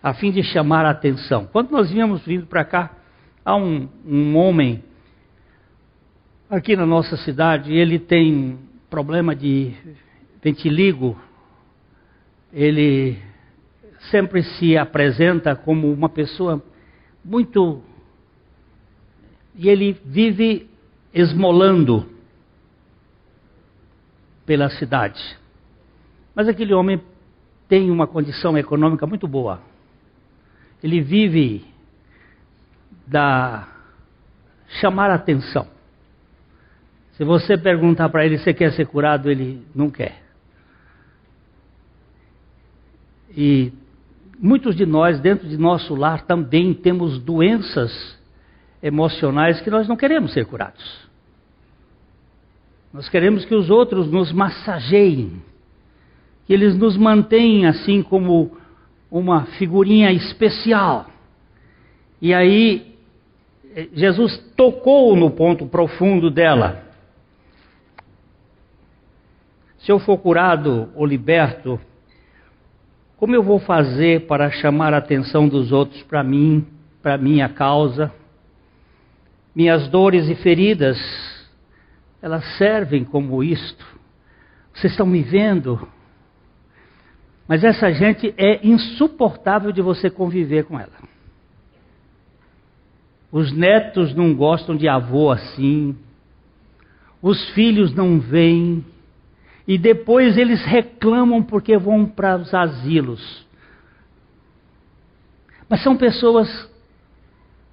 a 0.00 0.14
fim 0.14 0.30
de 0.30 0.44
chamar 0.44 0.86
a 0.86 0.90
atenção. 0.90 1.48
Quando 1.50 1.72
nós 1.72 1.90
vínhamos 1.90 2.24
vindo 2.24 2.46
para 2.46 2.64
cá, 2.64 2.92
há 3.44 3.56
um, 3.56 3.88
um 4.06 4.36
homem 4.36 4.84
aqui 6.48 6.76
na 6.76 6.86
nossa 6.86 7.16
cidade, 7.16 7.72
ele 7.72 7.98
tem 7.98 8.60
problema 8.88 9.34
de 9.34 9.72
ventiligo 10.40 11.16
ele 12.52 13.18
sempre 14.10 14.42
se 14.42 14.76
apresenta 14.76 15.54
como 15.54 15.92
uma 15.92 16.08
pessoa 16.08 16.62
muito. 17.28 17.82
E 19.54 19.68
ele 19.68 19.92
vive 20.04 20.68
esmolando 21.12 22.08
pela 24.46 24.70
cidade. 24.70 25.20
Mas 26.34 26.48
aquele 26.48 26.72
homem 26.72 27.02
tem 27.68 27.90
uma 27.90 28.06
condição 28.06 28.56
econômica 28.56 29.06
muito 29.06 29.28
boa. 29.28 29.60
Ele 30.82 31.00
vive 31.02 31.66
da 33.06 33.68
chamar 34.80 35.10
atenção. 35.10 35.68
Se 37.12 37.24
você 37.24 37.58
perguntar 37.58 38.08
para 38.08 38.24
ele 38.24 38.38
se 38.38 38.54
quer 38.54 38.72
ser 38.72 38.86
curado, 38.86 39.30
ele 39.30 39.66
não 39.74 39.90
quer. 39.90 40.22
E 43.36 43.72
muitos 44.38 44.76
de 44.76 44.86
nós, 44.86 45.20
dentro 45.20 45.48
de 45.48 45.56
nosso 45.56 45.94
lar, 45.94 46.22
também 46.22 46.72
temos 46.72 47.18
doenças 47.18 48.18
emocionais 48.82 49.60
que 49.60 49.70
nós 49.70 49.88
não 49.88 49.96
queremos 49.96 50.32
ser 50.32 50.46
curados. 50.46 51.08
Nós 52.92 53.08
queremos 53.08 53.44
que 53.44 53.54
os 53.54 53.68
outros 53.68 54.10
nos 54.10 54.32
massageiem, 54.32 55.42
que 56.46 56.52
eles 56.52 56.76
nos 56.76 56.96
mantenham 56.96 57.68
assim 57.68 58.02
como 58.02 58.56
uma 59.10 59.44
figurinha 59.58 60.10
especial. 60.12 61.06
E 62.20 62.32
aí, 62.32 62.96
eh, 63.74 63.88
Jesus 63.92 64.38
tocou 64.56 65.14
no 65.14 65.30
ponto 65.30 65.66
profundo 65.66 66.30
dela. 66.30 66.84
Se 69.80 69.92
eu 69.92 69.98
for 69.98 70.18
curado 70.18 70.90
ou 70.94 71.06
liberto, 71.06 71.80
como 73.18 73.34
eu 73.34 73.42
vou 73.42 73.58
fazer 73.58 74.26
para 74.28 74.48
chamar 74.48 74.94
a 74.94 74.98
atenção 74.98 75.48
dos 75.48 75.72
outros 75.72 76.02
para 76.04 76.22
mim, 76.22 76.64
para 77.02 77.18
minha 77.18 77.48
causa? 77.48 78.14
Minhas 79.52 79.88
dores 79.88 80.28
e 80.28 80.36
feridas, 80.36 80.96
elas 82.22 82.44
servem 82.56 83.04
como 83.04 83.42
isto. 83.42 83.84
Vocês 84.72 84.92
estão 84.92 85.04
me 85.04 85.20
vendo? 85.20 85.88
Mas 87.48 87.64
essa 87.64 87.90
gente 87.92 88.32
é 88.38 88.64
insuportável 88.64 89.72
de 89.72 89.82
você 89.82 90.08
conviver 90.08 90.64
com 90.66 90.78
ela. 90.78 90.92
Os 93.32 93.50
netos 93.50 94.14
não 94.14 94.32
gostam 94.32 94.76
de 94.76 94.86
avô 94.86 95.32
assim. 95.32 95.96
Os 97.20 97.50
filhos 97.50 97.92
não 97.92 98.20
vêm 98.20 98.84
e 99.68 99.76
depois 99.76 100.38
eles 100.38 100.64
reclamam 100.64 101.42
porque 101.42 101.76
vão 101.76 102.06
para 102.06 102.38
os 102.38 102.54
asilos. 102.54 103.46
Mas 105.68 105.82
são 105.82 105.94
pessoas 105.94 106.48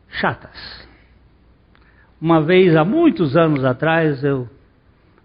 chatas. 0.09 0.85
Uma 2.19 2.41
vez, 2.41 2.75
há 2.75 2.83
muitos 2.83 3.37
anos 3.37 3.63
atrás, 3.63 4.21
eu 4.25 4.49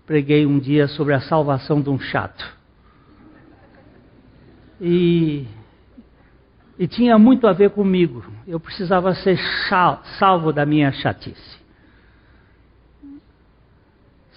preguei 0.06 0.46
um 0.46 0.61
dia 0.61 0.87
sobre 0.87 1.12
a 1.12 1.20
salvação 1.20 1.83
de 1.83 1.90
um 1.90 1.98
chato. 1.98 2.56
E, 4.80 5.48
e 6.78 6.87
tinha 6.87 7.18
muito 7.18 7.48
a 7.48 7.52
ver 7.52 7.70
comigo. 7.70 8.24
Eu 8.46 8.61
precisava 8.61 9.12
ser 9.16 9.37
salvo 10.20 10.52
da 10.52 10.64
minha 10.64 10.92
chatice 10.92 11.60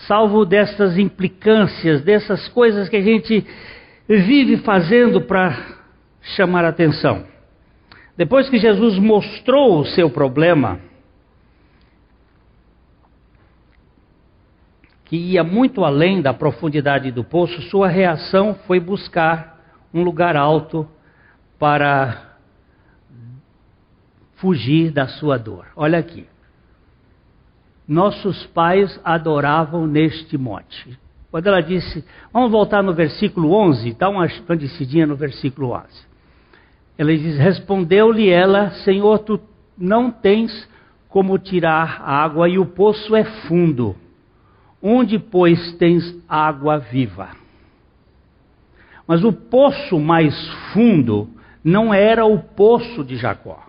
salvo 0.08 0.46
dessas 0.46 0.98
implicâncias, 0.98 2.02
dessas 2.02 2.48
coisas 2.50 2.90
que 2.90 2.96
a 2.96 3.02
gente 3.02 3.46
vive 4.08 4.58
fazendo 4.58 5.22
para 5.22 5.58
chamar 6.22 6.66
atenção. 6.66 7.26
Depois 8.16 8.50
que 8.50 8.58
Jesus 8.58 8.98
mostrou 8.98 9.80
o 9.80 9.86
seu 9.86 10.10
problema, 10.10 10.80
que 15.06 15.18
ia 15.18 15.44
muito 15.44 15.84
além 15.84 16.22
da 16.22 16.34
profundidade 16.34 17.12
do 17.12 17.24
poço, 17.24 17.62
sua 17.64 17.88
reação 17.88 18.56
foi 18.68 18.80
buscar 18.80 19.60
um 19.94 20.04
lugar 20.04 20.36
alto 20.36 20.88
para 21.58 22.36
fugir 24.36 24.92
da 24.92 25.08
sua 25.08 25.38
dor. 25.38 25.68
Olha 25.76 25.98
aqui 25.98 26.33
nossos 27.88 28.46
pais 28.48 29.00
adoravam 29.04 29.86
neste 29.86 30.38
monte. 30.38 30.98
Quando 31.30 31.48
ela 31.48 31.62
disse, 31.62 32.04
vamos 32.32 32.52
voltar 32.52 32.84
no 32.84 32.94
versículo 32.94 33.54
11, 33.54 33.94
dá 33.94 34.08
uma 34.10 34.28
descidinha 34.28 35.08
no 35.08 35.16
versículo 35.16 35.72
11. 35.72 35.88
Ela 36.98 37.18
diz: 37.18 37.38
Respondeu-lhe 37.38 38.30
ela, 38.30 38.70
Senhor, 38.84 39.20
tu 39.20 39.40
não 39.78 40.12
tens 40.12 40.70
como 41.10 41.38
tirar 41.38 42.02
água 42.04 42.48
e 42.48 42.58
o 42.58 42.66
poço 42.66 43.16
é 43.16 43.24
fundo. 43.24 43.96
Onde, 44.82 45.18
pois, 45.18 45.74
tens 45.74 46.04
água 46.28 46.78
viva? 46.78 47.30
Mas 49.08 49.24
o 49.24 49.34
poço 49.34 50.00
mais 50.00 50.36
fundo 50.74 51.30
não 51.64 51.94
era 51.94 52.26
o 52.26 52.40
poço 52.40 53.04
de 53.04 53.16
Jacó. 53.16 53.64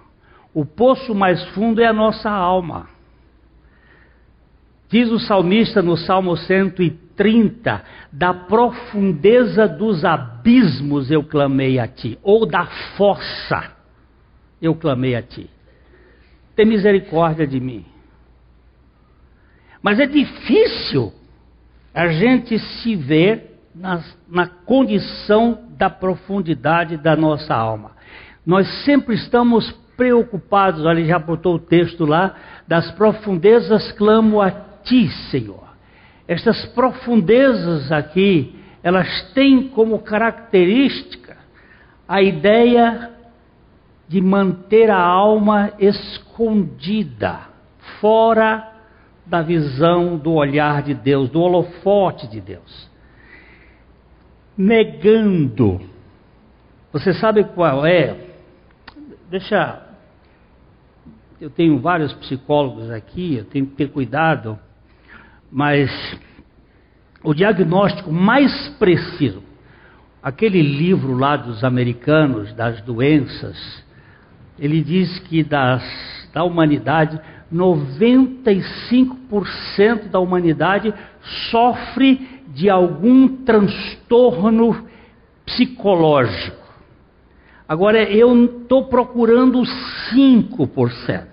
O 0.53 0.65
poço 0.65 1.15
mais 1.15 1.43
fundo 1.51 1.81
é 1.81 1.87
a 1.87 1.93
nossa 1.93 2.31
alma. 2.31 2.89
Diz 4.95 5.11
o 5.11 5.19
salmista 5.19 5.83
no 5.83 5.97
Salmo 5.97 6.37
130: 6.37 7.83
Da 8.13 8.33
profundeza 8.33 9.67
dos 9.67 10.05
abismos 10.05 11.11
eu 11.11 11.25
clamei 11.25 11.81
a 11.81 11.89
ti, 11.89 12.17
ou 12.23 12.47
da 12.47 12.67
fossa 12.97 13.73
eu 14.63 14.73
clamei 14.77 15.17
a 15.17 15.21
ti. 15.21 15.51
Tem 16.55 16.65
misericórdia 16.65 17.45
de 17.45 17.59
mim. 17.59 17.85
Mas 19.83 19.99
é 19.99 20.07
difícil 20.07 21.13
a 21.93 22.07
gente 22.07 22.57
se 22.57 22.95
ver 22.95 23.63
na, 23.75 24.01
na 24.29 24.47
condição 24.47 25.67
da 25.77 25.91
profundidade 25.91 26.99
da 26.99 27.17
nossa 27.17 27.53
alma. 27.53 27.91
Nós 28.47 28.69
sempre 28.85 29.17
estamos 29.17 29.73
preocupados, 29.97 30.85
olha, 30.85 31.05
já 31.05 31.19
botou 31.19 31.57
o 31.57 31.59
texto 31.59 32.07
lá, 32.07 32.37
das 32.69 32.93
profundezas 32.93 33.91
clamo 33.91 34.41
a 34.41 34.73
ti, 34.85 35.09
Senhor. 35.31 35.65
Estas 36.27 36.65
profundezas 36.67 37.91
aqui, 37.91 38.59
elas 38.83 39.33
têm 39.33 39.69
como 39.69 39.99
característica 39.99 41.37
a 42.07 42.23
ideia 42.23 43.11
de 44.09 44.21
manter 44.21 44.91
a 44.91 45.01
alma 45.01 45.73
escondida, 45.79 47.41
fora 48.01 48.73
da 49.27 49.41
visão 49.41 50.17
do 50.17 50.33
olhar 50.33 50.83
de 50.83 50.95
Deus, 50.95 51.31
do 51.31 51.41
holofote 51.41 52.29
de 52.29 52.41
Deus. 52.41 52.91
Negando. 54.57 55.81
Você 56.93 57.13
sabe 57.15 57.45
qual 57.45 57.87
é? 57.87 58.17
Deixa. 59.31 59.83
Eu 61.41 61.51
tenho 61.51 61.79
vários 61.81 62.13
psicólogos 62.13 62.91
aqui, 62.91 63.37
eu 63.37 63.45
tenho 63.45 63.67
que 63.67 63.75
ter 63.75 63.89
cuidado, 63.89 64.59
mas 65.55 65.89
o 67.23 67.33
diagnóstico 67.33 68.11
mais 68.11 68.69
preciso, 68.71 69.41
aquele 70.21 70.61
livro 70.61 71.17
lá 71.17 71.37
dos 71.37 71.63
americanos, 71.63 72.53
das 72.55 72.81
doenças, 72.81 73.85
ele 74.59 74.83
diz 74.83 75.21
que 75.21 75.45
das, 75.45 76.29
da 76.35 76.43
humanidade, 76.43 77.21
95% 77.53 80.09
da 80.11 80.19
humanidade 80.19 80.93
sofre 81.53 82.43
de 82.49 82.69
algum 82.69 83.45
transtorno 83.45 84.89
psicológico. 85.47 86.65
Agora, 87.69 88.03
eu 88.03 88.45
estou 88.45 88.89
procurando 88.89 89.63
5%. 90.13 91.29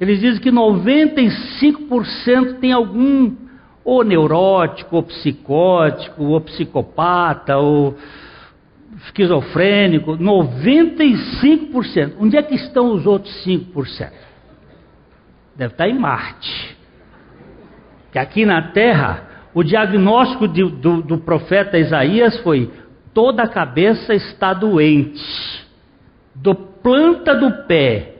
Eles 0.00 0.20
dizem 0.20 0.40
que 0.40 0.50
95% 0.50 2.54
tem 2.60 2.72
algum, 2.72 3.34
ou 3.84 4.02
neurótico, 4.04 4.96
ou 4.96 5.02
psicótico, 5.02 6.24
ou 6.24 6.40
psicopata, 6.42 7.56
ou 7.56 7.96
esquizofrênico. 9.04 10.18
95%. 10.18 12.12
Onde 12.20 12.36
é 12.36 12.42
que 12.42 12.54
estão 12.54 12.92
os 12.92 13.06
outros 13.06 13.34
5%? 13.46 14.10
Deve 15.54 15.72
estar 15.72 15.88
em 15.88 15.98
Marte. 15.98 16.76
Que 18.12 18.18
aqui 18.18 18.44
na 18.44 18.60
Terra, 18.72 19.22
o 19.54 19.62
diagnóstico 19.62 20.46
de, 20.46 20.62
do, 20.62 21.00
do 21.00 21.16
profeta 21.18 21.78
Isaías 21.78 22.38
foi: 22.40 22.70
toda 23.14 23.44
a 23.44 23.48
cabeça 23.48 24.14
está 24.14 24.52
doente. 24.52 25.64
Do 26.34 26.54
planta 26.54 27.34
do 27.34 27.50
pé 27.66 28.15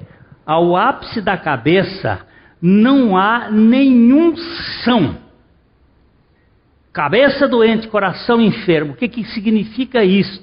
ao 0.46 0.76
ápice 0.76 1.20
da 1.20 1.36
cabeça, 1.36 2.20
não 2.62 3.16
há 3.16 3.50
nenhum 3.50 4.36
são. 4.84 5.16
Cabeça 6.92 7.46
doente, 7.48 7.88
coração 7.88 8.40
enfermo. 8.40 8.92
O 8.92 8.96
que, 8.96 9.08
que 9.08 9.24
significa 9.24 10.04
isso? 10.04 10.40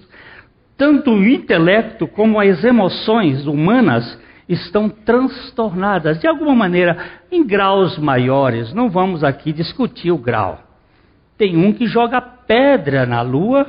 Tanto 0.77 1.11
o 1.11 1.25
intelecto 1.25 2.05
como 2.05 2.39
as 2.39 2.63
emoções 2.63 3.47
humanas 3.47 4.21
estão 4.47 4.89
transtornadas, 4.89 6.19
de 6.19 6.27
alguma 6.27 6.53
maneira, 6.53 6.97
em 7.31 7.45
graus 7.45 7.97
maiores. 7.97 8.73
Não 8.73 8.89
vamos 8.89 9.23
aqui 9.23 9.53
discutir 9.53 10.11
o 10.11 10.17
grau. 10.17 10.59
Tem 11.37 11.57
um 11.57 11.73
que 11.73 11.87
joga 11.87 12.21
pedra 12.21 13.05
na 13.05 13.21
lua, 13.21 13.65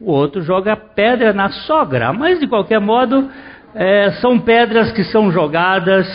o 0.00 0.10
outro 0.10 0.42
joga 0.42 0.76
pedra 0.76 1.32
na 1.32 1.48
sogra, 1.48 2.12
mas 2.12 2.38
de 2.38 2.46
qualquer 2.46 2.80
modo, 2.80 3.30
é, 3.74 4.12
são 4.20 4.38
pedras 4.38 4.92
que 4.92 5.04
são 5.04 5.30
jogadas. 5.30 6.06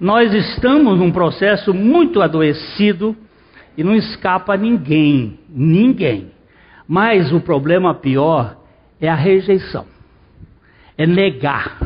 Nós 0.00 0.32
estamos 0.32 0.98
num 0.98 1.10
processo 1.10 1.74
muito 1.74 2.22
adoecido 2.22 3.16
e 3.76 3.84
não 3.84 3.94
escapa 3.94 4.56
ninguém, 4.56 5.38
ninguém. 5.48 6.30
Mas 6.86 7.32
o 7.32 7.40
problema 7.40 7.94
pior 7.94 8.56
é 9.00 9.08
a 9.08 9.14
rejeição, 9.14 9.86
é 10.96 11.06
negar. 11.06 11.78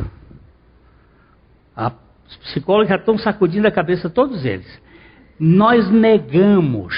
Os 2.33 2.37
psicólogos 2.38 2.88
já 2.88 2.97
estão 2.97 3.19
sacudindo 3.19 3.69
a 3.69 3.71
cabeça, 3.71 4.09
todos 4.09 4.45
eles. 4.45 4.81
Nós 5.38 5.91
negamos 5.91 6.95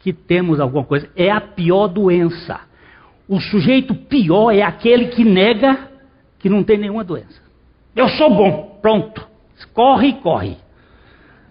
que 0.00 0.12
temos 0.12 0.60
alguma 0.60 0.84
coisa. 0.84 1.08
É 1.16 1.30
a 1.30 1.40
pior 1.40 1.88
doença. 1.88 2.60
O 3.26 3.40
sujeito 3.40 3.94
pior 3.94 4.52
é 4.52 4.62
aquele 4.62 5.06
que 5.06 5.24
nega 5.24 5.90
que 6.44 6.48
não 6.50 6.62
tem 6.62 6.76
nenhuma 6.76 7.02
doença. 7.02 7.40
Eu 7.96 8.06
sou 8.06 8.28
bom, 8.28 8.78
pronto. 8.82 9.26
Corre 9.72 10.08
e 10.08 10.12
corre. 10.12 10.58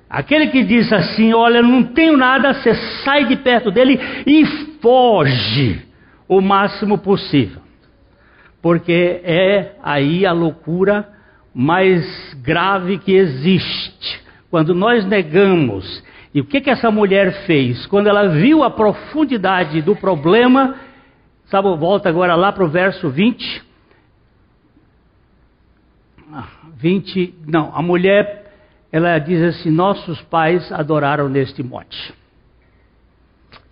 Aquele 0.08 0.50
que 0.50 0.64
diz 0.64 0.94
assim: 0.94 1.34
Olha, 1.34 1.64
não 1.64 1.82
tenho 1.82 2.16
nada, 2.16 2.54
você 2.54 2.76
sai 3.04 3.26
de 3.26 3.36
perto 3.38 3.72
dele 3.72 4.00
e 4.28 4.46
foge 4.80 5.84
o 6.28 6.40
máximo 6.42 7.00
possível. 7.00 7.60
Porque 8.62 9.20
é 9.24 9.72
aí 9.82 10.28
a 10.28 10.32
loucura 10.32 11.10
mais 11.56 12.06
grave 12.44 13.00
que 13.00 13.14
existe. 13.14 14.22
Quando 14.52 14.76
nós 14.76 15.04
negamos, 15.08 16.04
e 16.36 16.40
o 16.40 16.46
que, 16.46 16.62
que 16.62 16.70
essa 16.70 16.92
mulher 16.92 17.48
fez? 17.48 17.88
Quando 17.88 18.06
ela 18.06 18.28
viu 18.28 18.64
a 18.64 18.70
profundidade 18.70 19.82
do 19.82 19.96
problema, 19.96 20.76
sabe, 21.46 21.76
volta 21.78 22.10
agora 22.10 22.36
lá 22.36 22.52
para 22.52 22.64
o 22.64 22.70
verso 22.70 23.10
20. 23.10 23.73
20, 26.76 27.36
não, 27.48 27.76
a 27.76 27.82
mulher, 27.82 28.52
ela 28.92 29.18
diz 29.20 29.42
assim: 29.42 29.70
Nossos 29.70 30.22
pais 30.24 30.72
adoraram 30.72 31.30
neste 31.30 31.64
monte. 31.64 32.14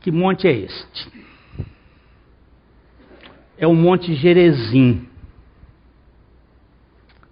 Que 0.01 0.11
monte 0.11 0.47
é 0.47 0.51
este? 0.51 1.11
É 3.57 3.67
o 3.67 3.75
Monte 3.75 4.15
Gerezim. 4.15 5.07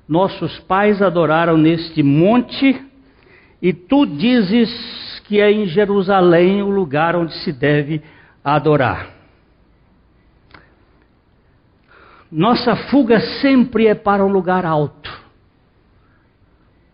Nossos 0.07 0.59
pais 0.59 1.01
adoraram 1.01 1.57
neste 1.57 2.03
monte, 2.03 2.79
e 3.61 3.73
tu 3.73 4.05
dizes 4.05 5.21
que 5.25 5.39
é 5.39 5.51
em 5.51 5.65
Jerusalém 5.65 6.61
o 6.61 6.69
lugar 6.69 7.15
onde 7.15 7.33
se 7.43 7.51
deve 7.51 8.01
adorar. 8.43 9.09
Nossa 12.31 12.75
fuga 12.75 13.19
sempre 13.41 13.87
é 13.87 13.95
para 13.95 14.23
um 14.23 14.31
lugar 14.31 14.65
alto, 14.65 15.08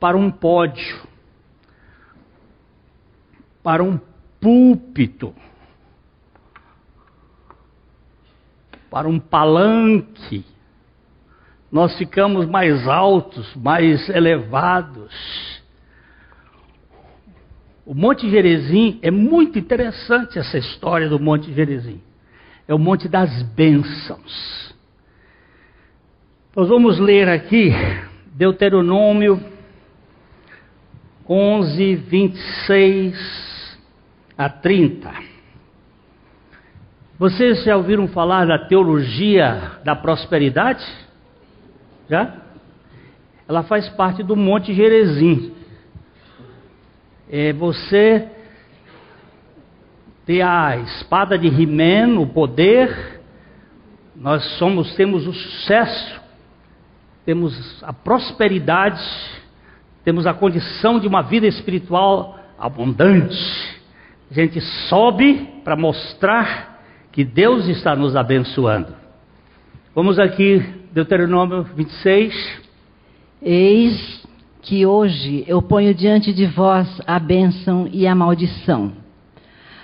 para 0.06 0.16
um 0.16 0.30
pódio, 0.30 1.02
para 3.64 3.84
um 3.84 4.00
púlpito, 4.40 5.34
para 8.88 9.08
um 9.08 9.20
palanque 9.20 10.46
nós 11.72 11.98
ficamos 11.98 12.46
mais 12.46 12.88
altos, 12.88 13.56
mais 13.56 14.08
elevados. 14.10 15.12
O 17.84 17.96
Monte 17.96 18.30
Gerezim 18.30 19.00
é 19.02 19.10
muito 19.10 19.58
interessante 19.58 20.38
essa 20.38 20.60
história 20.60 21.10
do 21.10 21.20
Monte 21.20 21.52
Gerezim. 21.52 22.00
É 22.68 22.76
o 22.76 22.80
Monte 22.80 23.10
das 23.10 23.42
Bênçãos. 23.42 24.76
Nós 26.56 26.70
vamos 26.70 27.00
ler 27.00 27.28
aqui 27.28 27.72
Deuteronômio 28.28 29.55
11, 31.28 31.96
26 31.96 33.78
a 34.38 34.50
30. 34.50 35.12
Vocês 37.18 37.64
já 37.64 37.78
ouviram 37.78 38.08
falar 38.08 38.46
da 38.46 38.60
teologia 38.60 39.80
da 39.84 39.96
prosperidade? 39.96 40.86
Já? 42.10 42.36
Ela 43.48 43.64
faz 43.64 43.88
parte 43.90 44.22
do 44.22 44.36
Monte 44.36 44.74
Gerezim. 44.74 45.54
É 47.30 47.54
você 47.54 48.30
ter 50.26 50.42
a 50.42 50.78
espada 50.78 51.38
de 51.38 51.48
Rimeno, 51.48 52.24
o 52.24 52.28
poder, 52.28 53.22
nós 54.16 54.44
somos, 54.58 54.96
temos 54.96 55.28
o 55.28 55.34
sucesso, 55.34 56.22
temos 57.26 57.84
a 57.84 57.94
prosperidade, 57.94 59.02
temos 60.06 60.28
a 60.28 60.34
condição 60.36 61.00
de 61.00 61.08
uma 61.08 61.24
vida 61.24 61.48
espiritual 61.48 62.40
abundante. 62.60 63.36
A 64.30 64.34
gente 64.36 64.62
sobe 64.88 65.50
para 65.64 65.76
mostrar 65.76 66.80
que 67.12 67.24
Deus 67.24 67.68
está 67.68 67.96
nos 67.96 68.16
abençoando. 68.16 68.94
Vamos 69.96 70.20
aqui 70.20 70.64
Deuteronômio 70.94 71.64
26. 71.76 72.62
Eis 73.42 74.24
que 74.62 74.86
hoje 74.86 75.44
eu 75.48 75.60
ponho 75.62 75.94
diante 75.94 76.32
de 76.32 76.46
vós 76.46 76.88
a 77.08 77.18
bênção 77.18 77.90
e 77.92 78.06
a 78.06 78.14
maldição. 78.14 78.94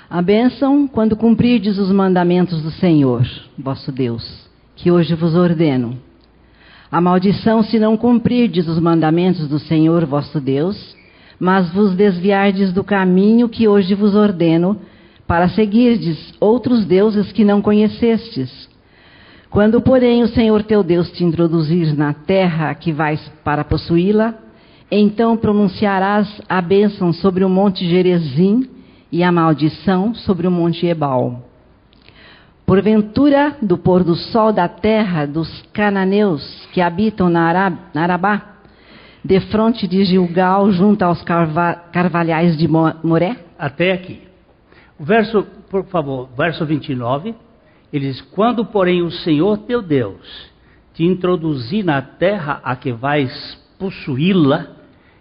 A 0.08 0.22
bênção 0.22 0.88
quando 0.88 1.16
cumprirdes 1.16 1.80
os 1.80 1.92
mandamentos 1.92 2.62
do 2.62 2.70
Senhor, 2.70 3.26
vosso 3.58 3.92
Deus, 3.92 4.48
que 4.76 4.92
hoje 4.92 5.16
vos 5.16 5.36
ordeno. 5.36 5.98
A 6.92 7.00
maldição 7.00 7.64
se 7.64 7.80
não 7.80 7.96
cumprirdes 7.96 8.68
os 8.68 8.78
mandamentos 8.78 9.48
do 9.48 9.58
Senhor, 9.58 10.06
vosso 10.06 10.42
Deus, 10.42 10.94
mas 11.40 11.72
vos 11.72 11.96
desviardes 11.96 12.74
do 12.74 12.84
caminho 12.84 13.48
que 13.48 13.66
hoje 13.66 13.96
vos 13.96 14.14
ordeno, 14.14 14.78
para 15.26 15.48
seguirdes 15.48 16.34
outros 16.42 16.84
deuses 16.84 17.32
que 17.32 17.46
não 17.46 17.62
conhecestes 17.62 18.70
Quando, 19.50 19.82
porém, 19.82 20.24
o 20.24 20.28
Senhor 20.28 20.64
teu 20.64 20.84
Deus 20.84 21.10
te 21.12 21.24
introduzir 21.24 21.96
na 21.96 22.14
terra 22.14 22.74
que 22.74 22.92
vais 22.92 23.22
para 23.44 23.64
possuí-la, 23.64 24.36
então 24.90 25.38
pronunciarás 25.38 26.42
a 26.50 26.62
bênção 26.62 27.14
sobre 27.14 27.46
o 27.46 27.50
monte 27.50 27.86
Gerezim 27.88 28.70
e 29.10 29.24
a 29.24 29.32
maldição 29.32 30.14
sobre 30.14 30.48
o 30.48 30.52
monte 30.52 30.86
Ebal. 30.86 31.51
Porventura, 32.72 33.58
do 33.62 33.78
pôr 33.78 34.02
do 34.02 34.16
sol 34.16 34.54
da 34.54 34.66
terra 34.66 35.26
dos 35.26 35.62
cananeus 35.74 36.42
que 36.72 36.80
habitam 36.80 37.30
na, 37.30 37.78
Arabá, 37.94 38.60
de 39.26 39.42
frente 39.42 39.86
de 39.86 40.06
Gilgal, 40.06 40.72
junto 40.72 41.04
aos 41.04 41.22
carva 41.22 41.74
carvalhais 41.92 42.58
de 42.58 42.70
Moré? 42.70 43.36
Até 43.60 43.92
aqui. 43.92 44.22
O 44.98 45.04
verso, 45.04 45.46
por 45.70 45.84
favor, 45.88 46.30
verso 46.38 46.66
29, 46.66 47.36
ele 47.92 48.08
diz: 48.08 48.22
Quando, 48.22 48.64
porém, 48.64 49.02
o 49.02 49.12
Senhor 49.12 49.58
teu 49.58 49.82
Deus 49.82 50.50
te 50.94 51.04
introduzir 51.04 51.84
na 51.84 52.02
terra 52.02 52.62
a 52.64 52.74
que 52.78 52.94
vais 52.94 53.34
possuí-la, 53.78 54.68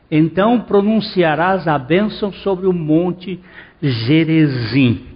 então 0.09 0.61
pronunciarás 0.61 1.67
a 1.67 1.77
bênção 1.77 2.33
sobre 2.33 2.69
o 2.69 2.73
monte 2.73 3.41
Gerezim 3.83 5.11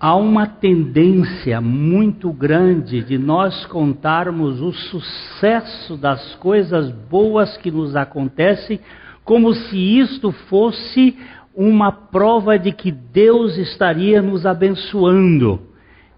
há 0.00 0.14
uma 0.14 0.46
tendência 0.46 1.60
muito 1.60 2.32
grande 2.32 3.02
de 3.02 3.18
nós 3.18 3.66
contarmos 3.66 4.60
o 4.60 4.72
sucesso 4.72 5.96
das 5.96 6.34
coisas 6.36 6.90
boas 6.90 7.56
que 7.56 7.70
nos 7.70 7.96
acontecem, 7.96 8.78
como 9.24 9.52
se 9.52 9.76
isto 9.76 10.30
fosse 10.30 11.16
uma 11.54 11.90
prova 11.90 12.58
de 12.58 12.70
que 12.70 12.92
Deus 12.92 13.58
estaria 13.58 14.22
nos 14.22 14.46
abençoando. 14.46 15.60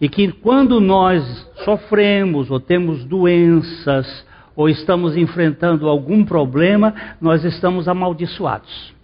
E 0.00 0.08
que 0.08 0.30
quando 0.30 0.80
nós 0.80 1.22
sofremos 1.64 2.50
ou 2.50 2.60
temos 2.60 3.04
doenças 3.04 4.26
ou 4.54 4.68
estamos 4.68 5.16
enfrentando 5.16 5.88
algum 5.88 6.24
problema, 6.24 6.94
nós 7.20 7.44
estamos 7.44 7.88
amaldiçoados. 7.88 8.99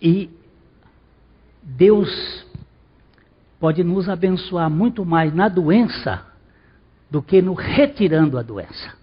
E 0.00 0.30
Deus 1.62 2.46
pode 3.58 3.84
nos 3.84 4.08
abençoar 4.08 4.70
muito 4.70 5.04
mais 5.04 5.34
na 5.34 5.48
doença 5.48 6.26
do 7.10 7.20
que 7.20 7.42
no 7.42 7.54
retirando 7.54 8.38
a 8.38 8.42
doença. 8.42 8.94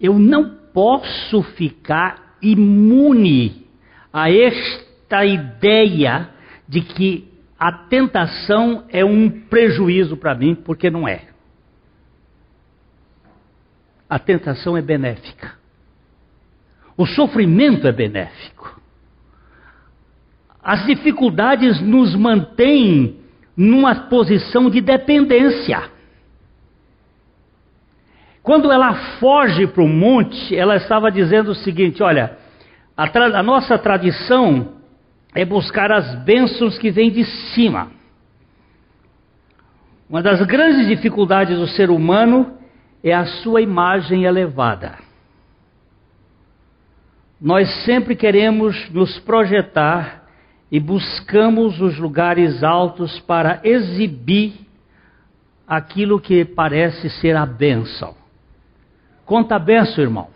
Eu 0.00 0.18
não 0.18 0.56
posso 0.72 1.42
ficar 1.42 2.36
imune 2.40 3.66
a 4.12 4.30
esta 4.30 5.24
ideia 5.24 6.30
de 6.68 6.80
que 6.80 7.28
a 7.58 7.72
tentação 7.72 8.84
é 8.88 9.04
um 9.04 9.30
prejuízo 9.30 10.16
para 10.16 10.34
mim, 10.34 10.54
porque 10.54 10.90
não 10.90 11.08
é. 11.08 11.28
A 14.08 14.18
tentação 14.18 14.76
é 14.76 14.82
benéfica. 14.82 15.54
O 16.96 17.06
sofrimento 17.06 17.86
é 17.86 17.92
benéfico. 17.92 18.80
As 20.66 20.84
dificuldades 20.84 21.80
nos 21.80 22.16
mantêm 22.16 23.20
numa 23.56 23.94
posição 23.94 24.68
de 24.68 24.80
dependência. 24.80 25.80
Quando 28.42 28.72
ela 28.72 28.92
foge 29.20 29.68
para 29.68 29.84
o 29.84 29.88
monte, 29.88 30.56
ela 30.56 30.74
estava 30.74 31.08
dizendo 31.08 31.52
o 31.52 31.54
seguinte: 31.54 32.02
olha, 32.02 32.36
a, 32.96 33.04
a 33.38 33.42
nossa 33.44 33.78
tradição 33.78 34.72
é 35.32 35.44
buscar 35.44 35.92
as 35.92 36.16
bênçãos 36.24 36.76
que 36.78 36.90
vêm 36.90 37.12
de 37.12 37.24
cima. 37.54 37.92
Uma 40.10 40.20
das 40.20 40.44
grandes 40.46 40.88
dificuldades 40.88 41.56
do 41.56 41.68
ser 41.68 41.90
humano 41.90 42.58
é 43.04 43.14
a 43.14 43.24
sua 43.24 43.60
imagem 43.60 44.24
elevada. 44.24 44.96
Nós 47.40 47.68
sempre 47.84 48.16
queremos 48.16 48.90
nos 48.90 49.16
projetar 49.20 50.25
e 50.70 50.80
buscamos 50.80 51.80
os 51.80 51.98
lugares 51.98 52.62
altos 52.62 53.20
para 53.20 53.60
exibir 53.62 54.54
aquilo 55.66 56.20
que 56.20 56.44
parece 56.44 57.08
ser 57.10 57.36
a 57.36 57.46
bênção. 57.46 58.14
Conta 59.24 59.56
a 59.56 59.58
bênção, 59.58 60.02
irmão. 60.02 60.28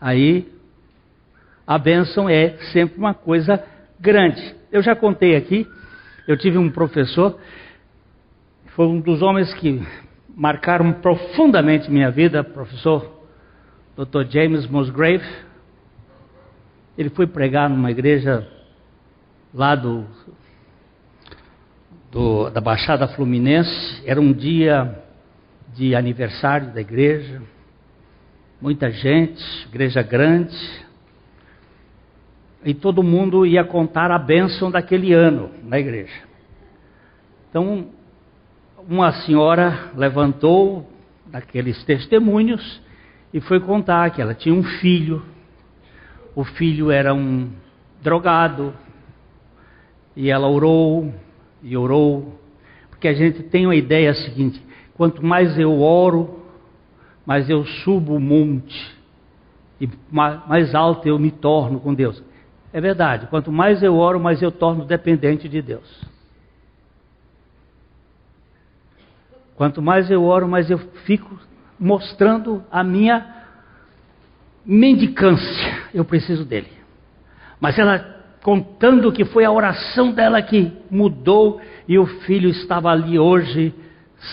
Aí, 0.00 0.50
a 1.66 1.78
bênção 1.78 2.28
é 2.28 2.56
sempre 2.72 2.98
uma 2.98 3.14
coisa 3.14 3.62
grande. 3.98 4.54
Eu 4.70 4.82
já 4.82 4.94
contei 4.94 5.36
aqui, 5.36 5.66
eu 6.26 6.36
tive 6.36 6.58
um 6.58 6.70
professor, 6.70 7.38
foi 8.74 8.86
um 8.86 9.00
dos 9.00 9.22
homens 9.22 9.52
que 9.54 9.82
marcaram 10.36 10.92
profundamente 10.94 11.90
minha 11.90 12.10
vida, 12.10 12.42
professor 12.42 13.10
Dr. 13.96 14.28
James 14.28 14.66
Musgrave. 14.66 15.24
Ele 16.98 17.10
foi 17.10 17.26
pregar 17.26 17.70
numa 17.70 17.90
igreja 17.90 18.46
lá 19.54 19.76
do, 19.76 20.04
do, 22.10 22.50
da 22.50 22.60
Baixada 22.60 23.06
Fluminense. 23.06 24.02
Era 24.04 24.20
um 24.20 24.32
dia 24.32 25.00
de 25.72 25.94
aniversário 25.94 26.72
da 26.72 26.80
igreja, 26.80 27.40
muita 28.60 28.90
gente, 28.90 29.42
igreja 29.68 30.02
grande. 30.02 30.56
E 32.64 32.74
todo 32.74 33.02
mundo 33.02 33.46
ia 33.46 33.62
contar 33.62 34.10
a 34.10 34.18
bênção 34.18 34.70
daquele 34.70 35.12
ano 35.12 35.50
na 35.62 35.78
igreja. 35.78 36.22
Então, 37.48 37.90
uma 38.88 39.12
senhora 39.12 39.92
levantou 39.94 40.90
daqueles 41.26 41.82
testemunhos 41.84 42.82
e 43.32 43.40
foi 43.40 43.60
contar 43.60 44.10
que 44.10 44.20
ela 44.20 44.34
tinha 44.34 44.54
um 44.54 44.64
filho. 44.64 45.22
O 46.34 46.42
filho 46.42 46.90
era 46.90 47.14
um 47.14 47.50
drogado, 48.02 48.74
e 50.16 50.30
ela 50.30 50.48
orou 50.48 51.12
e 51.62 51.76
orou, 51.76 52.38
porque 52.90 53.08
a 53.08 53.14
gente 53.14 53.42
tem 53.44 53.66
uma 53.66 53.74
ideia 53.74 54.14
seguinte: 54.14 54.62
quanto 54.94 55.24
mais 55.24 55.58
eu 55.58 55.80
oro, 55.80 56.40
mais 57.26 57.48
eu 57.48 57.64
subo 57.64 58.16
o 58.16 58.20
monte, 58.20 58.96
e 59.80 59.88
mais 60.10 60.74
alto 60.74 61.08
eu 61.08 61.18
me 61.18 61.30
torno 61.30 61.80
com 61.80 61.94
Deus. 61.94 62.22
É 62.72 62.80
verdade, 62.80 63.26
quanto 63.28 63.52
mais 63.52 63.82
eu 63.82 63.96
oro, 63.96 64.18
mais 64.18 64.42
eu 64.42 64.50
torno 64.50 64.84
dependente 64.84 65.48
de 65.48 65.62
Deus. 65.62 66.14
Quanto 69.56 69.80
mais 69.80 70.10
eu 70.10 70.24
oro, 70.24 70.48
mais 70.48 70.68
eu 70.68 70.78
fico 71.04 71.38
mostrando 71.78 72.64
a 72.70 72.82
minha 72.82 73.44
mendicância. 74.64 75.84
Eu 75.92 76.04
preciso 76.04 76.44
dele. 76.44 76.72
Mas 77.60 77.78
ela 77.78 78.23
contando 78.44 79.10
que 79.10 79.24
foi 79.24 79.42
a 79.46 79.50
oração 79.50 80.12
dela 80.12 80.42
que 80.42 80.70
mudou 80.90 81.62
e 81.88 81.98
o 81.98 82.04
filho 82.04 82.50
estava 82.50 82.90
ali 82.90 83.18
hoje, 83.18 83.72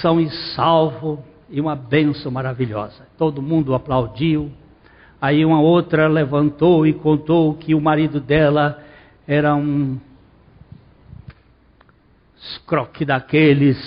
são 0.02 0.20
e 0.20 0.30
salvo, 0.54 1.24
e 1.50 1.62
uma 1.62 1.78
benção 1.78 2.30
maravilhosa. 2.30 3.08
Todo 3.18 3.42
mundo 3.42 3.74
aplaudiu. 3.74 4.52
Aí 5.22 5.46
uma 5.46 5.62
outra 5.62 6.10
levantou 6.10 6.86
e 6.86 6.92
contou 6.92 7.54
que 7.54 7.74
o 7.74 7.80
marido 7.80 8.20
dela 8.20 8.84
era 9.26 9.56
um 9.56 9.98
escroque 12.38 13.06
daqueles, 13.06 13.80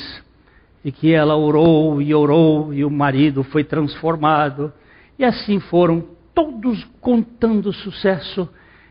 e 0.82 0.90
que 0.90 1.12
ela 1.12 1.36
orou 1.36 2.00
e 2.00 2.14
orou, 2.14 2.72
e 2.72 2.82
o 2.82 2.90
marido 2.90 3.42
foi 3.42 3.62
transformado. 3.62 4.72
E 5.18 5.24
assim 5.24 5.60
foram 5.60 6.02
todos 6.34 6.82
contando 6.98 7.74
sucesso 7.74 8.48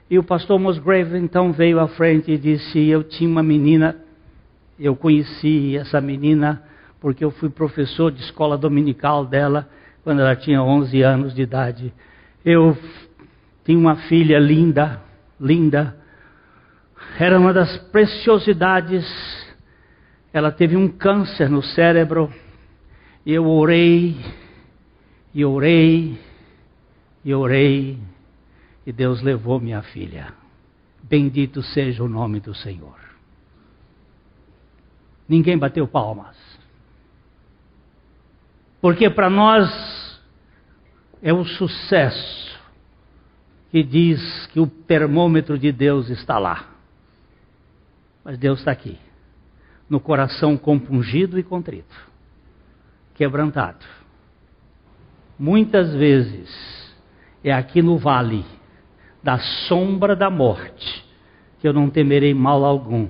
e 0.09 0.19
o 0.19 0.23
pastor 0.23 0.59
Musgrave 0.59 1.17
então 1.17 1.51
veio 1.51 1.79
à 1.79 1.87
frente 1.87 2.31
e 2.31 2.37
disse: 2.37 2.79
Eu 2.87 3.03
tinha 3.03 3.29
uma 3.29 3.43
menina, 3.43 3.95
eu 4.79 4.95
conheci 4.95 5.77
essa 5.77 6.01
menina 6.01 6.61
porque 6.99 7.23
eu 7.23 7.31
fui 7.31 7.49
professor 7.49 8.11
de 8.11 8.21
escola 8.21 8.57
dominical 8.57 9.25
dela 9.25 9.67
quando 10.03 10.21
ela 10.21 10.35
tinha 10.35 10.61
11 10.61 11.01
anos 11.01 11.33
de 11.33 11.41
idade. 11.41 11.93
Eu 12.43 12.77
tinha 13.65 13.77
uma 13.77 13.95
filha 14.07 14.37
linda, 14.39 15.01
linda, 15.39 15.95
era 17.17 17.39
uma 17.39 17.53
das 17.53 17.77
preciosidades. 17.89 19.05
Ela 20.33 20.51
teve 20.51 20.75
um 20.75 20.87
câncer 20.87 21.49
no 21.49 21.61
cérebro. 21.61 22.31
Eu 23.25 23.47
orei, 23.47 24.17
e 25.33 25.45
orei, 25.45 26.19
e 27.23 27.33
orei 27.33 28.12
e 28.85 28.91
Deus 28.91 29.21
levou 29.21 29.59
minha 29.59 29.81
filha. 29.81 30.33
Bendito 31.01 31.61
seja 31.61 32.03
o 32.03 32.07
nome 32.07 32.39
do 32.39 32.53
Senhor. 32.53 32.99
Ninguém 35.27 35.57
bateu 35.57 35.87
palmas. 35.87 36.37
Porque 38.81 39.09
para 39.09 39.29
nós 39.29 40.21
é 41.21 41.33
o 41.33 41.45
sucesso 41.45 42.59
que 43.71 43.81
diz 43.81 44.45
que 44.47 44.59
o 44.59 44.67
termômetro 44.67 45.57
de 45.57 45.71
Deus 45.71 46.09
está 46.09 46.37
lá. 46.37 46.69
Mas 48.23 48.37
Deus 48.37 48.59
está 48.59 48.71
aqui, 48.71 48.97
no 49.89 49.99
coração 49.99 50.55
compungido 50.57 51.39
e 51.39 51.43
contrito, 51.43 51.95
quebrantado. 53.15 53.85
Muitas 55.39 55.93
vezes 55.93 56.93
é 57.43 57.51
aqui 57.51 57.81
no 57.81 57.97
vale 57.97 58.45
da 59.23 59.39
sombra 59.39 60.15
da 60.15 60.29
morte 60.29 61.03
que 61.63 61.67
eu 61.67 61.71
não 61.71 61.89
temerei 61.89 62.33
mal 62.33 62.65
algum, 62.65 63.07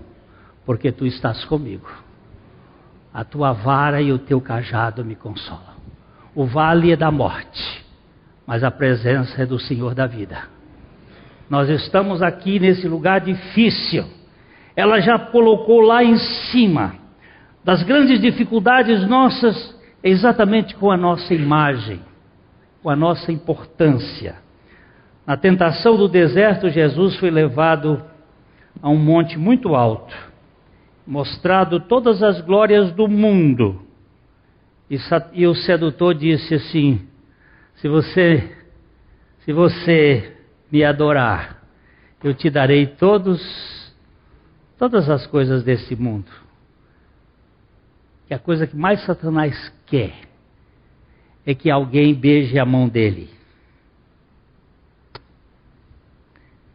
porque 0.63 0.91
tu 0.91 1.07
estás 1.07 1.43
comigo. 1.45 1.89
A 3.11 3.23
tua 3.23 3.51
vara 3.51 3.99
e 3.99 4.11
o 4.11 4.19
teu 4.19 4.39
cajado 4.39 5.03
me 5.03 5.15
consolam. 5.15 5.73
O 6.35 6.45
vale 6.45 6.91
é 6.91 6.95
da 6.95 7.09
morte, 7.09 7.83
mas 8.45 8.63
a 8.63 8.69
presença 8.69 9.41
é 9.41 9.45
do 9.47 9.59
Senhor 9.59 9.95
da 9.95 10.05
vida. 10.05 10.43
Nós 11.49 11.67
estamos 11.67 12.21
aqui 12.21 12.59
nesse 12.59 12.87
lugar 12.87 13.21
difícil. 13.21 14.05
Ela 14.75 14.99
já 14.99 15.17
colocou 15.17 15.81
lá 15.81 16.03
em 16.03 16.17
cima 16.51 16.93
das 17.63 17.81
grandes 17.81 18.21
dificuldades 18.21 19.07
nossas, 19.07 19.75
exatamente 20.03 20.75
com 20.75 20.91
a 20.91 20.97
nossa 20.97 21.33
imagem, 21.33 22.01
com 22.83 22.89
a 22.89 22.95
nossa 22.95 23.31
importância. 23.31 24.42
Na 25.25 25.37
tentação 25.37 25.95
do 25.95 26.07
deserto, 26.07 26.69
Jesus 26.69 27.15
foi 27.15 27.31
levado 27.31 28.03
a 28.81 28.89
um 28.89 28.97
monte 28.97 29.37
muito 29.37 29.73
alto, 29.73 30.13
mostrado 31.07 31.79
todas 31.79 32.21
as 32.21 32.41
glórias 32.41 32.91
do 32.91 33.07
mundo. 33.07 33.81
E, 35.33 35.47
o 35.47 35.55
sedutor 35.55 36.13
disse 36.13 36.55
assim: 36.55 37.07
Se 37.75 37.87
você, 37.87 38.51
se 39.45 39.53
você 39.53 40.35
me 40.69 40.83
adorar, 40.83 41.63
eu 42.21 42.33
te 42.33 42.49
darei 42.49 42.85
todos, 42.85 43.41
todas 44.77 45.09
as 45.09 45.25
coisas 45.25 45.63
desse 45.63 45.95
mundo. 45.95 46.29
Que 48.27 48.33
a 48.33 48.39
coisa 48.39 48.67
que 48.67 48.75
mais 48.75 49.05
Satanás 49.05 49.71
quer 49.85 50.13
é 51.45 51.53
que 51.53 51.69
alguém 51.69 52.13
beije 52.13 52.59
a 52.59 52.65
mão 52.65 52.89
dele. 52.89 53.29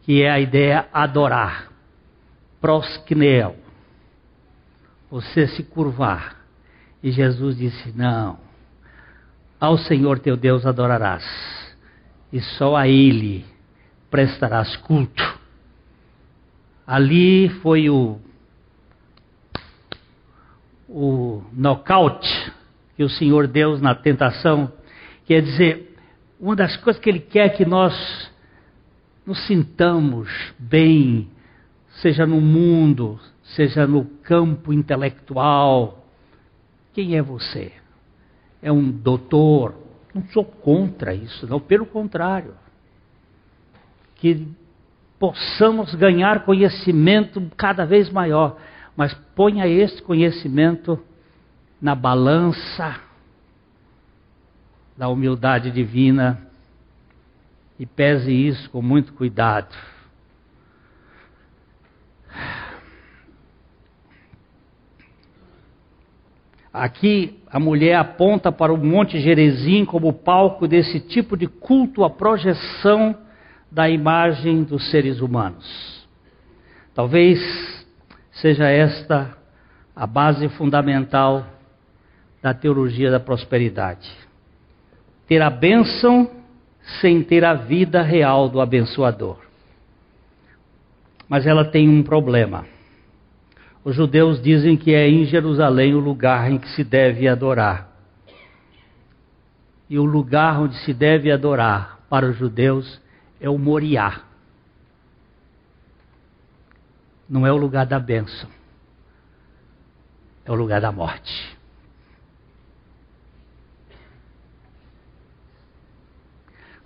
Que 0.09 0.23
é 0.23 0.31
a 0.31 0.39
ideia 0.39 0.87
adorar. 0.91 1.67
Proskneo. 2.59 3.53
Você 5.11 5.45
se 5.49 5.61
curvar. 5.61 6.35
E 7.03 7.11
Jesus 7.11 7.55
disse: 7.55 7.91
Não. 7.95 8.39
Ao 9.59 9.77
Senhor 9.77 10.17
teu 10.17 10.35
Deus 10.35 10.65
adorarás. 10.65 11.23
E 12.33 12.41
só 12.41 12.75
a 12.75 12.87
Ele 12.87 13.45
prestarás 14.09 14.75
culto. 14.77 15.39
Ali 16.87 17.49
foi 17.61 17.87
o, 17.87 18.19
o 20.87 21.43
nocaute 21.53 22.51
que 22.95 23.03
o 23.03 23.09
Senhor 23.11 23.45
deu 23.45 23.77
na 23.77 23.93
tentação. 23.93 24.73
Quer 25.27 25.43
dizer, 25.43 25.95
uma 26.39 26.55
das 26.55 26.75
coisas 26.77 26.99
que 26.99 27.11
Ele 27.11 27.19
quer 27.19 27.49
que 27.49 27.63
nós 27.63 28.28
nos 29.29 29.45
sintamos 29.45 30.27
bem, 30.57 31.29
seja 32.01 32.25
no 32.25 32.41
mundo, 32.41 33.19
seja 33.43 33.85
no 33.85 34.03
campo 34.23 34.73
intelectual. 34.73 36.03
Quem 36.93 37.15
é 37.15 37.21
você? 37.21 37.71
É 38.59 38.71
um 38.71 38.89
doutor? 38.89 39.75
Não 40.15 40.23
sou 40.29 40.43
contra 40.43 41.13
isso, 41.13 41.45
não, 41.45 41.59
pelo 41.59 41.85
contrário 41.85 42.55
que 44.15 44.47
possamos 45.19 45.93
ganhar 45.93 46.43
conhecimento 46.43 47.39
cada 47.55 47.85
vez 47.85 48.09
maior, 48.09 48.57
mas 48.97 49.13
ponha 49.35 49.67
esse 49.67 50.01
conhecimento 50.01 50.99
na 51.79 51.93
balança 51.93 52.99
da 54.97 55.07
humildade 55.07 55.69
divina 55.69 56.48
e 57.79 57.85
pese 57.85 58.31
isso 58.31 58.69
com 58.69 58.81
muito 58.81 59.13
cuidado. 59.13 59.73
Aqui 66.71 67.39
a 67.49 67.59
mulher 67.59 67.95
aponta 67.95 68.51
para 68.51 68.71
o 68.71 68.77
Monte 68.77 69.19
Gerezim 69.19 69.85
como 69.85 70.13
palco 70.13 70.67
desse 70.67 70.99
tipo 70.99 71.35
de 71.35 71.47
culto 71.47 72.03
à 72.03 72.09
projeção 72.09 73.15
da 73.71 73.89
imagem 73.89 74.63
dos 74.63 74.91
seres 74.91 75.19
humanos. 75.19 76.07
Talvez 76.93 77.39
seja 78.33 78.67
esta 78.69 79.37
a 79.95 80.05
base 80.05 80.47
fundamental 80.49 81.45
da 82.41 82.53
teologia 82.53 83.09
da 83.09 83.19
prosperidade. 83.19 84.09
Ter 85.27 85.41
a 85.41 85.49
bênção 85.49 86.38
sem 87.01 87.23
ter 87.23 87.45
a 87.45 87.53
vida 87.53 88.01
real 88.01 88.49
do 88.49 88.59
abençoador. 88.59 89.37
Mas 91.27 91.45
ela 91.45 91.63
tem 91.63 91.87
um 91.87 92.01
problema. 92.03 92.65
Os 93.83 93.95
judeus 93.95 94.41
dizem 94.41 94.75
que 94.75 94.93
é 94.93 95.07
em 95.07 95.25
Jerusalém 95.25 95.93
o 95.93 95.99
lugar 95.99 96.51
em 96.51 96.57
que 96.57 96.67
se 96.69 96.83
deve 96.83 97.27
adorar. 97.27 97.89
E 99.89 99.97
o 99.97 100.03
lugar 100.03 100.59
onde 100.59 100.75
se 100.83 100.93
deve 100.93 101.31
adorar 101.31 101.99
para 102.09 102.25
os 102.27 102.37
judeus 102.37 103.01
é 103.39 103.49
o 103.49 103.57
Moriá. 103.57 104.21
Não 107.27 107.45
é 107.45 107.51
o 107.51 107.57
lugar 107.57 107.85
da 107.85 107.99
bênção. 107.99 108.49
É 110.45 110.51
o 110.51 110.55
lugar 110.55 110.81
da 110.81 110.91
morte. 110.91 111.58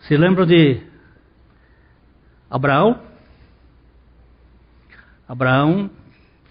Se 0.07 0.17
lembram 0.17 0.45
de 0.45 0.81
Abraão? 2.49 2.99
Abraão 5.27 5.89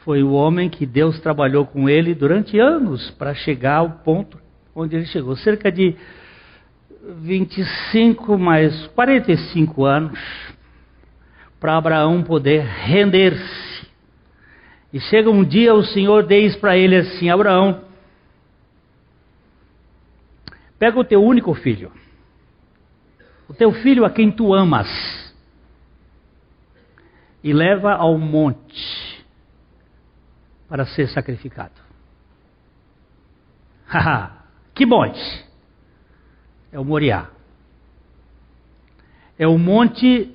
foi 0.04 0.22
o 0.22 0.32
homem 0.32 0.70
que 0.70 0.86
Deus 0.86 1.20
trabalhou 1.20 1.66
com 1.66 1.88
ele 1.88 2.14
durante 2.14 2.58
anos 2.58 3.10
para 3.12 3.34
chegar 3.34 3.76
ao 3.76 3.90
ponto 3.90 4.40
onde 4.74 4.96
ele 4.96 5.04
chegou. 5.04 5.36
Cerca 5.36 5.70
de 5.70 5.94
25 7.20 8.38
mais 8.38 8.86
45 8.88 9.84
anos 9.84 10.18
para 11.60 11.76
Abraão 11.76 12.22
poder 12.22 12.62
render-se. 12.62 13.86
E 14.94 14.98
chega 14.98 15.30
um 15.30 15.44
dia 15.44 15.74
o 15.74 15.84
Senhor 15.84 16.26
diz 16.26 16.56
para 16.56 16.76
ele 16.76 16.96
assim: 16.96 17.28
Abraão, 17.28 17.82
pega 20.78 20.98
o 20.98 21.04
teu 21.04 21.22
único 21.22 21.52
filho, 21.54 21.92
o 23.52 23.54
teu 23.54 23.70
filho 23.72 24.06
a 24.06 24.10
quem 24.10 24.32
tu 24.32 24.54
amas, 24.54 24.88
e 27.44 27.52
leva 27.52 27.92
ao 27.92 28.16
monte 28.16 29.22
para 30.68 30.86
ser 30.86 31.06
sacrificado. 31.08 31.74
Haha, 33.86 34.32
que 34.74 34.86
monte! 34.86 35.20
é 36.72 36.80
o 36.80 36.84
Moriá. 36.84 37.28
É 39.38 39.46
o 39.46 39.58
monte 39.58 40.34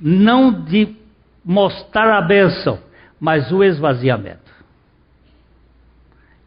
não 0.00 0.62
de 0.62 0.94
mostrar 1.44 2.16
a 2.16 2.22
bênção, 2.22 2.78
mas 3.18 3.50
o 3.50 3.64
esvaziamento. 3.64 4.54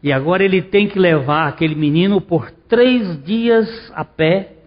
E 0.02 0.10
agora 0.10 0.42
ele 0.42 0.62
tem 0.62 0.88
que 0.88 0.98
levar 0.98 1.48
aquele 1.48 1.74
menino 1.74 2.18
por 2.18 2.50
três 2.50 3.22
dias 3.24 3.92
a 3.94 4.04
pé, 4.04 4.57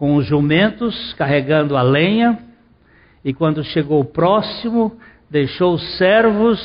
com 0.00 0.16
os 0.16 0.24
jumentos 0.24 1.12
carregando 1.12 1.76
a 1.76 1.82
lenha, 1.82 2.38
e 3.22 3.34
quando 3.34 3.62
chegou 3.62 4.02
próximo, 4.02 4.96
deixou 5.28 5.74
os 5.74 5.98
servos, 5.98 6.58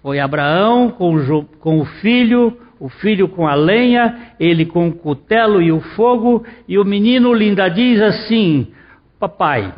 foi 0.00 0.18
Abraão 0.18 0.90
com 0.90 1.14
o, 1.14 1.44
com 1.60 1.78
o 1.78 1.84
filho, 1.84 2.58
o 2.80 2.88
filho 2.88 3.28
com 3.28 3.46
a 3.46 3.54
lenha, 3.54 4.32
ele 4.40 4.64
com 4.64 4.88
o 4.88 4.94
cutelo 4.94 5.60
e 5.60 5.70
o 5.70 5.82
fogo, 5.94 6.42
e 6.66 6.78
o 6.78 6.86
menino 6.86 7.34
linda 7.34 7.68
diz 7.68 8.00
assim: 8.00 8.72
Papai, 9.20 9.74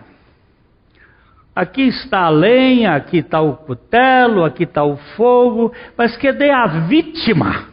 aqui 1.57 1.89
está 1.89 2.21
a 2.21 2.31
lenha, 2.31 2.95
aqui 2.95 3.19
está 3.19 3.41
o 3.41 3.57
cutelo, 3.57 4.45
aqui 4.45 4.63
está 4.63 4.85
o 4.85 4.97
fogo, 5.17 5.73
mas 5.99 6.17
cadê 6.19 6.51
a 6.51 6.67
vítima? 6.87 7.65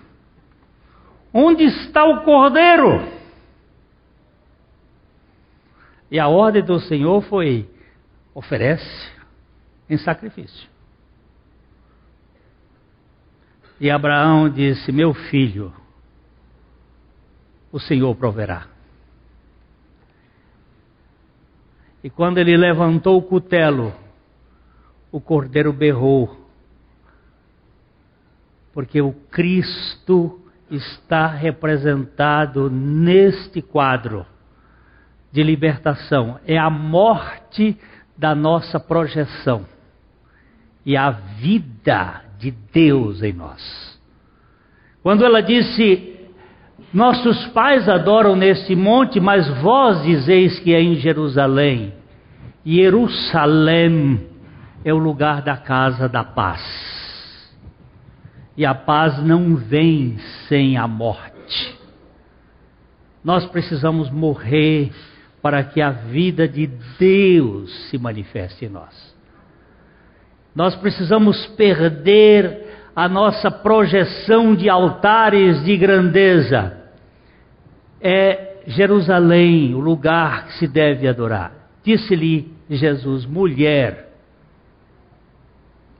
Onde 1.31 1.65
está 1.65 2.03
o 2.03 2.21
cordeiro? 2.21 3.20
E 6.11 6.19
a 6.19 6.27
ordem 6.27 6.61
do 6.61 6.77
Senhor 6.81 7.21
foi: 7.21 7.69
oferece 8.35 9.09
em 9.89 9.97
sacrifício. 9.97 10.69
E 13.79 13.89
Abraão 13.89 14.49
disse: 14.49 14.91
Meu 14.91 15.13
filho, 15.13 15.73
o 17.71 17.79
Senhor 17.79 18.13
proverá. 18.15 18.67
E 22.03 22.09
quando 22.09 22.39
ele 22.39 22.57
levantou 22.57 23.17
o 23.17 23.21
cutelo, 23.21 23.93
o 25.11 25.21
cordeiro 25.21 25.71
berrou. 25.71 26.41
Porque 28.73 29.01
o 29.01 29.13
Cristo 29.13 30.41
está 30.69 31.27
representado 31.27 32.69
neste 32.69 33.61
quadro 33.61 34.25
de 35.31 35.43
libertação. 35.43 36.39
É 36.45 36.57
a 36.57 36.69
morte 36.69 37.77
da 38.17 38.35
nossa 38.35 38.79
projeção 38.79 39.65
e 40.85 40.97
a 40.97 41.11
vida 41.11 42.21
de 42.37 42.51
Deus 42.51 43.21
em 43.21 43.33
nós. 43.33 43.99
Quando 45.01 45.23
ela 45.23 45.41
disse: 45.41 46.19
Nossos 46.93 47.47
pais 47.47 47.87
adoram 47.87 48.35
neste 48.35 48.75
monte, 48.75 49.19
mas 49.19 49.47
vós 49.61 50.03
dizeis 50.03 50.59
que 50.59 50.73
é 50.73 50.81
em 50.81 50.95
Jerusalém. 50.95 51.93
Jerusalém 52.65 54.27
é 54.83 54.93
o 54.93 54.97
lugar 54.97 55.41
da 55.41 55.57
casa 55.57 56.07
da 56.07 56.23
paz. 56.23 56.61
E 58.57 58.65
a 58.65 58.75
paz 58.75 59.23
não 59.23 59.55
vem 59.55 60.17
sem 60.47 60.77
a 60.77 60.87
morte. 60.87 61.79
Nós 63.23 63.45
precisamos 63.45 64.09
morrer 64.09 64.91
para 65.41 65.63
que 65.63 65.81
a 65.81 65.89
vida 65.89 66.47
de 66.47 66.67
Deus 66.99 67.89
se 67.89 67.97
manifeste 67.97 68.65
em 68.65 68.69
nós. 68.69 69.15
Nós 70.53 70.75
precisamos 70.75 71.47
perder 71.47 72.71
a 72.95 73.07
nossa 73.07 73.49
projeção 73.49 74.55
de 74.55 74.69
altares 74.69 75.63
de 75.63 75.77
grandeza. 75.77 76.77
É 77.99 78.61
Jerusalém 78.67 79.73
o 79.73 79.79
lugar 79.79 80.47
que 80.47 80.53
se 80.53 80.67
deve 80.67 81.07
adorar. 81.07 81.53
Disse-lhe 81.83 82.51
Jesus: 82.69 83.25
mulher, 83.25 84.09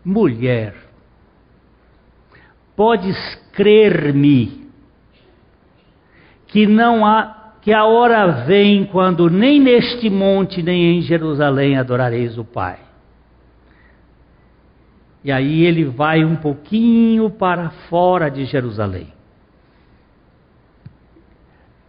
mulher, 0.03 0.75
podes 2.75 3.17
crer-me 3.53 4.69
que 6.47 6.67
não 6.67 7.05
há 7.05 7.40
que 7.61 7.71
a 7.71 7.85
hora 7.85 8.45
vem 8.45 8.85
quando 8.85 9.29
nem 9.29 9.59
neste 9.59 10.09
monte 10.09 10.63
nem 10.63 10.97
em 10.97 11.01
Jerusalém 11.01 11.77
adorareis 11.77 12.37
o 12.37 12.43
Pai. 12.43 12.79
E 15.23 15.31
aí 15.31 15.63
ele 15.63 15.85
vai 15.85 16.25
um 16.25 16.35
pouquinho 16.35 17.29
para 17.29 17.69
fora 17.89 18.29
de 18.29 18.45
Jerusalém. 18.45 19.13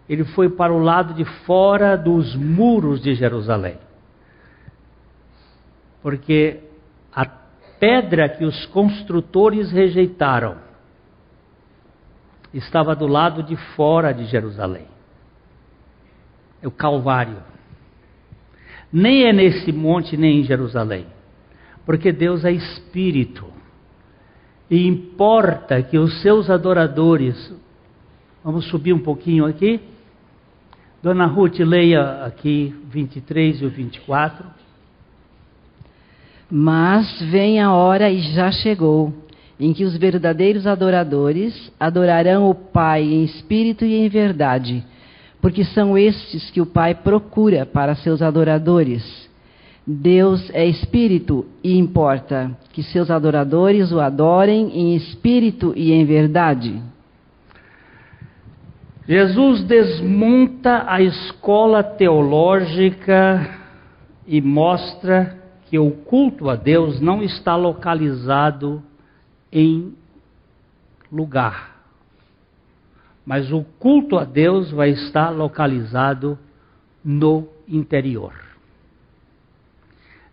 Ele 0.06 0.24
foi 0.24 0.50
para 0.50 0.72
o 0.72 0.78
lado 0.78 1.14
de 1.14 1.24
fora 1.46 1.96
dos 1.96 2.34
muros 2.36 3.00
de 3.00 3.14
Jerusalém. 3.14 3.78
Porque 6.02 6.60
a 7.14 7.24
pedra 7.80 8.28
que 8.28 8.44
os 8.44 8.66
construtores 8.66 9.72
rejeitaram 9.72 10.56
estava 12.52 12.94
do 12.94 13.06
lado 13.06 13.42
de 13.42 13.56
fora 13.74 14.12
de 14.12 14.26
Jerusalém. 14.26 14.91
É 16.62 16.68
o 16.68 16.70
Calvário. 16.70 17.38
Nem 18.92 19.24
é 19.24 19.32
nesse 19.32 19.72
monte, 19.72 20.16
nem 20.16 20.40
em 20.40 20.44
Jerusalém. 20.44 21.06
Porque 21.84 22.12
Deus 22.12 22.44
é 22.44 22.52
espírito. 22.52 23.46
E 24.70 24.86
importa 24.86 25.82
que 25.82 25.98
os 25.98 26.22
seus 26.22 26.48
adoradores. 26.48 27.52
Vamos 28.44 28.66
subir 28.66 28.92
um 28.92 28.98
pouquinho 28.98 29.44
aqui. 29.44 29.80
Dona 31.02 31.26
Ruth, 31.26 31.58
leia 31.58 32.24
aqui 32.24 32.74
23 32.90 33.62
e 33.62 33.66
o 33.66 33.70
24. 33.70 34.46
Mas 36.48 37.20
vem 37.30 37.60
a 37.60 37.72
hora 37.72 38.10
e 38.10 38.20
já 38.20 38.52
chegou, 38.52 39.12
em 39.58 39.72
que 39.72 39.84
os 39.84 39.96
verdadeiros 39.96 40.66
adoradores 40.66 41.72
adorarão 41.80 42.48
o 42.48 42.54
Pai 42.54 43.02
em 43.02 43.24
espírito 43.24 43.84
e 43.84 43.94
em 43.94 44.08
verdade, 44.08 44.84
porque 45.43 45.64
são 45.64 45.99
estes 45.99 46.49
que 46.53 46.61
o 46.61 46.66
Pai 46.66 46.95
procura 46.95 47.66
para 47.66 47.97
seus 47.97 48.22
adoradores. 48.22 49.28
Deus 49.84 50.49
é 50.55 50.64
espírito 50.64 51.45
e 51.64 51.76
importa 51.76 52.57
que 52.72 52.80
seus 52.84 53.11
adoradores 53.11 53.90
o 53.90 53.99
adorem 53.99 54.70
em 54.72 54.95
espírito 54.95 55.72
e 55.74 55.93
em 55.93 56.05
verdade. 56.05 56.80
Jesus 59.09 59.64
desmonta 59.64 60.84
a 60.86 61.03
escola 61.03 61.82
teológica 61.82 63.59
e 64.24 64.40
mostra 64.40 65.36
que 65.68 65.76
o 65.76 65.90
culto 65.90 66.49
a 66.49 66.55
Deus 66.55 67.01
não 67.01 67.20
está 67.20 67.57
localizado 67.57 68.80
em 69.51 69.93
lugar 71.11 71.71
mas 73.24 73.52
o 73.52 73.62
culto 73.78 74.18
a 74.18 74.24
Deus 74.24 74.70
vai 74.70 74.90
estar 74.90 75.30
localizado 75.30 76.38
no 77.04 77.48
interior. 77.68 78.32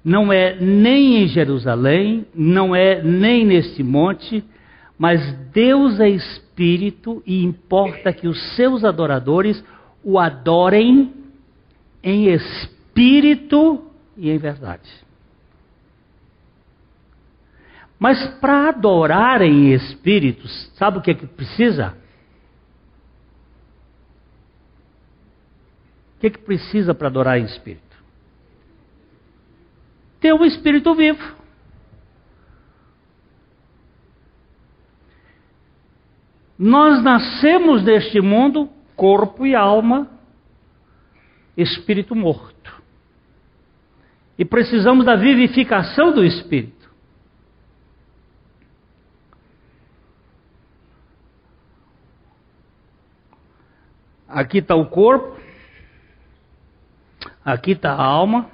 Não 0.04 0.32
é 0.32 0.56
nem 0.56 1.24
em 1.24 1.28
Jerusalém, 1.28 2.26
não 2.34 2.76
é 2.76 3.02
nem 3.04 3.46
neste 3.46 3.84
monte, 3.84 4.44
mas 4.98 5.34
Deus 5.54 6.00
é 6.00 6.10
espírito 6.10 7.22
e 7.26 7.44
importa 7.44 8.12
que 8.12 8.28
os 8.28 8.56
seus 8.56 8.84
adoradores 8.84 9.64
o 10.04 10.18
adorem 10.18 11.14
em 12.02 12.28
espírito 12.28 13.84
e 14.18 14.30
em 14.30 14.38
verdade. 14.38 14.90
Mas 18.00 18.26
para 18.40 18.70
adorar 18.70 19.42
em 19.42 19.74
espíritos, 19.74 20.72
sabe 20.76 20.98
o 20.98 21.02
que 21.02 21.12
é 21.12 21.14
que 21.14 21.28
precisa? 21.28 21.98
O 26.20 26.22
que, 26.22 26.28
é 26.28 26.30
que 26.32 26.40
precisa 26.40 26.94
para 26.94 27.08
adorar 27.08 27.40
em 27.40 27.46
espírito? 27.46 27.96
Ter 30.20 30.34
um 30.34 30.44
espírito 30.44 30.94
vivo. 30.94 31.34
Nós 36.58 37.02
nascemos 37.02 37.84
deste 37.84 38.20
mundo, 38.20 38.70
corpo 38.98 39.46
e 39.48 39.56
alma, 39.56 40.10
espírito 41.56 42.14
morto. 42.14 42.84
E 44.38 44.44
precisamos 44.44 45.06
da 45.06 45.16
vivificação 45.16 46.12
do 46.12 46.26
espírito. 46.26 46.92
Aqui 54.28 54.58
está 54.58 54.76
o 54.76 54.86
corpo, 54.86 55.40
Aqui 57.50 57.72
está 57.72 57.94
a 57.94 58.04
alma, 58.04 58.48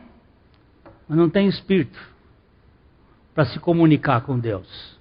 mas 1.07 1.17
não 1.17 1.29
tem 1.29 1.49
espírito 1.49 1.99
para 3.33 3.43
se 3.43 3.59
comunicar 3.59 4.21
com 4.21 4.39
Deus. 4.39 4.97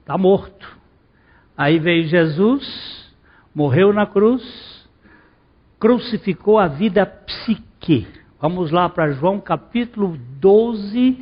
Está 0.00 0.18
morto. 0.18 0.76
Aí 1.56 1.78
veio 1.78 2.06
Jesus, 2.06 3.10
morreu 3.54 3.90
na 3.90 4.06
cruz, 4.06 4.86
crucificou 5.80 6.58
a 6.58 6.68
vida 6.68 7.06
psique. 7.06 8.06
Vamos 8.38 8.70
lá 8.70 8.86
para 8.90 9.12
João 9.12 9.40
capítulo 9.40 10.18
12, 10.40 11.18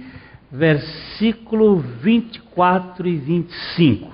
versículo 0.51 1.77
24 1.79 3.07
e 3.07 3.17
25. 3.19 4.13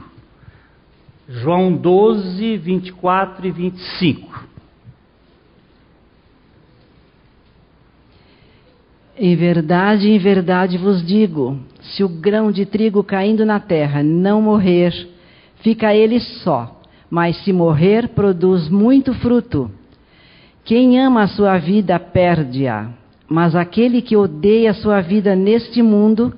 João 1.31 1.73
12, 1.73 2.59
24 2.59 3.47
e 3.47 3.51
25. 3.51 4.49
Em 9.21 9.35
verdade, 9.35 10.09
em 10.09 10.19
verdade 10.19 10.79
vos 10.79 11.05
digo: 11.05 11.59
se 11.81 12.05
o 12.05 12.09
grão 12.09 12.53
de 12.53 12.65
trigo 12.65 13.03
caindo 13.03 13.45
na 13.45 13.59
terra 13.59 14.01
não 14.01 14.41
morrer, 14.41 14.93
fica 15.57 15.93
ele 15.93 16.21
só, 16.21 16.81
mas 17.11 17.37
se 17.43 17.53
morrer, 17.53 18.09
produz 18.11 18.69
muito 18.69 19.13
fruto. 19.15 19.69
Quem 20.65 21.01
ama 21.01 21.23
a 21.23 21.29
sua 21.29 21.59
vida, 21.59 21.99
perde-a, 21.99 22.91
mas 23.29 23.57
aquele 23.57 24.03
que 24.03 24.17
odeia 24.17 24.71
a 24.71 24.75
sua 24.75 25.01
vida 25.01 25.35
neste 25.35 25.83
mundo, 25.83 26.33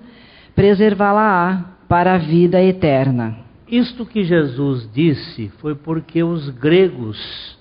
preservá-la-á 0.55 1.65
para 1.87 2.15
a 2.15 2.19
vida 2.19 2.63
eterna. 2.63 3.37
Isto 3.69 4.07
que 4.07 4.25
Jesus 4.25 4.89
disse 4.93 5.49
foi 5.59 5.75
porque 5.75 6.23
os 6.23 6.49
gregos 6.49 7.59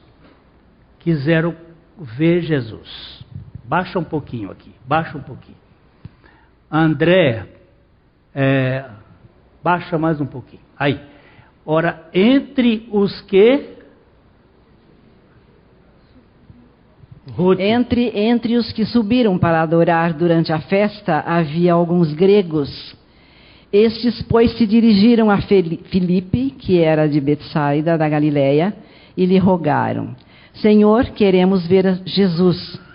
quiseram 0.99 1.53
ver 2.17 2.41
Jesus. 2.41 3.18
Baixa 3.69 3.99
um 3.99 4.03
pouquinho 4.03 4.49
aqui, 4.49 4.71
baixa 4.83 5.15
um 5.15 5.21
pouquinho. 5.21 5.55
André, 6.71 7.45
é, 8.33 8.83
baixa 9.63 9.95
mais 9.95 10.19
um 10.19 10.25
pouquinho. 10.25 10.63
Aí. 10.75 10.99
Ora, 11.63 12.09
entre 12.11 12.89
os 12.91 13.21
que 13.21 13.77
Ruth. 17.35 17.59
Entre, 17.59 18.11
entre 18.19 18.57
os 18.57 18.71
que 18.71 18.85
subiram 18.85 19.37
para 19.37 19.61
adorar 19.61 20.13
durante 20.13 20.51
a 20.51 20.59
festa 20.61 21.19
havia 21.19 21.73
alguns 21.73 22.11
gregos. 22.11 22.97
Estes, 23.71 24.19
pois, 24.23 24.51
se 24.57 24.65
dirigiram 24.65 25.29
a 25.29 25.41
Filipe, 25.41 26.49
que 26.57 26.79
era 26.79 27.07
de 27.07 27.21
Betsaida, 27.21 27.99
da 27.99 28.09
Galiléia, 28.09 28.75
e 29.15 29.27
lhe 29.27 29.37
rogaram: 29.37 30.15
Senhor, 30.53 31.11
queremos 31.11 31.67
ver 31.67 32.01
Jesus. 32.03 32.88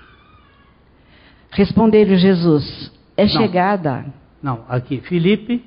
Respondeu-lhe 1.55 2.16
Jesus: 2.16 2.92
É 3.16 3.22
Não. 3.22 3.28
chegada. 3.30 4.05
Não, 4.42 4.61
aqui, 4.68 5.00
Filipe, 5.00 5.62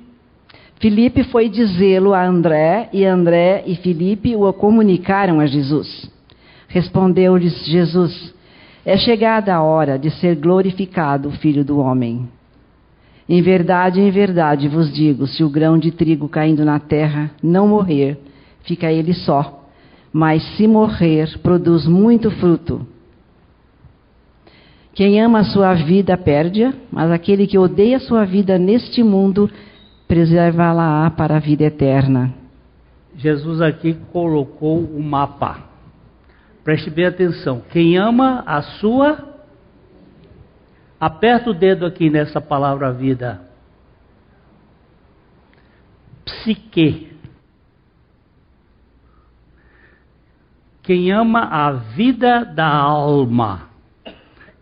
Filipe 0.78 1.24
foi 1.24 1.48
dizê-lo 1.48 2.14
a 2.14 2.24
André, 2.24 2.88
e 2.92 3.04
André 3.04 3.64
e 3.66 3.74
Filipe 3.74 4.36
o 4.36 4.52
comunicaram 4.52 5.40
a 5.40 5.46
Jesus. 5.46 6.08
Respondeu-lhes 6.68 7.64
Jesus: 7.64 8.34
É 8.84 8.98
chegada 8.98 9.54
a 9.54 9.62
hora 9.62 9.98
de 9.98 10.10
ser 10.10 10.36
glorificado 10.36 11.30
o 11.30 11.32
Filho 11.32 11.64
do 11.64 11.78
Homem. 11.78 12.28
Em 13.26 13.40
verdade, 13.40 13.98
em 13.98 14.10
verdade 14.10 14.68
vos 14.68 14.92
digo: 14.92 15.26
se 15.26 15.42
o 15.42 15.48
grão 15.48 15.78
de 15.78 15.90
trigo 15.90 16.28
caindo 16.28 16.66
na 16.66 16.78
terra 16.78 17.30
não 17.42 17.66
morrer, 17.66 18.18
fica 18.62 18.92
ele 18.92 19.14
só. 19.14 19.64
Mas 20.12 20.42
se 20.56 20.66
morrer, 20.66 21.38
produz 21.42 21.86
muito 21.86 22.30
fruto. 22.30 22.86
Quem 24.98 25.22
ama 25.22 25.38
a 25.38 25.44
sua 25.44 25.74
vida 25.74 26.16
perde-a, 26.16 26.72
mas 26.90 27.12
aquele 27.12 27.46
que 27.46 27.56
odeia 27.56 27.98
a 27.98 28.00
sua 28.00 28.24
vida 28.24 28.58
neste 28.58 29.00
mundo 29.00 29.48
preservá-la-á 30.08 31.08
para 31.10 31.36
a 31.36 31.38
vida 31.38 31.62
eterna. 31.62 32.34
Jesus 33.14 33.60
aqui 33.60 33.94
colocou 34.12 34.80
o 34.80 35.00
mapa. 35.00 35.62
Preste 36.64 36.90
bem 36.90 37.06
atenção. 37.06 37.62
Quem 37.70 37.96
ama 37.96 38.42
a 38.44 38.60
sua. 38.60 39.38
Aperta 40.98 41.50
o 41.50 41.54
dedo 41.54 41.86
aqui 41.86 42.10
nessa 42.10 42.40
palavra 42.40 42.92
vida. 42.92 43.40
Psique. 46.24 47.12
Quem 50.82 51.12
ama 51.12 51.44
a 51.44 51.70
vida 51.70 52.44
da 52.44 52.66
alma. 52.66 53.67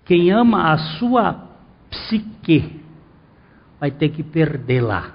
Quem 0.07 0.31
ama 0.31 0.73
a 0.73 0.79
sua 0.79 1.47
psique. 1.91 2.81
Vai 3.79 3.91
ter 3.91 4.09
que 4.09 4.23
perdê-la. 4.23 5.15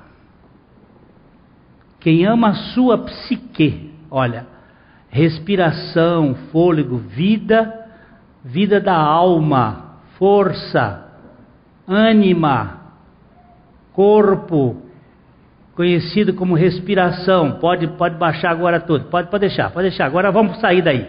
Quem 2.00 2.26
ama 2.26 2.50
a 2.50 2.54
sua 2.54 2.98
psique, 2.98 3.94
olha, 4.10 4.46
respiração, 5.10 6.36
fôlego, 6.52 6.98
vida, 6.98 7.88
vida 8.44 8.80
da 8.80 8.96
alma, 8.96 9.98
força, 10.18 11.08
ânima, 11.88 12.82
corpo, 13.94 14.82
conhecido 15.76 16.34
como 16.34 16.56
respiração. 16.56 17.60
Pode, 17.60 17.88
pode 17.88 18.18
baixar 18.18 18.50
agora 18.50 18.80
tudo, 18.80 19.06
pode, 19.06 19.30
pode 19.30 19.42
deixar, 19.42 19.72
pode 19.72 19.90
deixar. 19.90 20.06
Agora 20.06 20.32
vamos 20.32 20.60
sair 20.60 20.82
daí. 20.82 21.08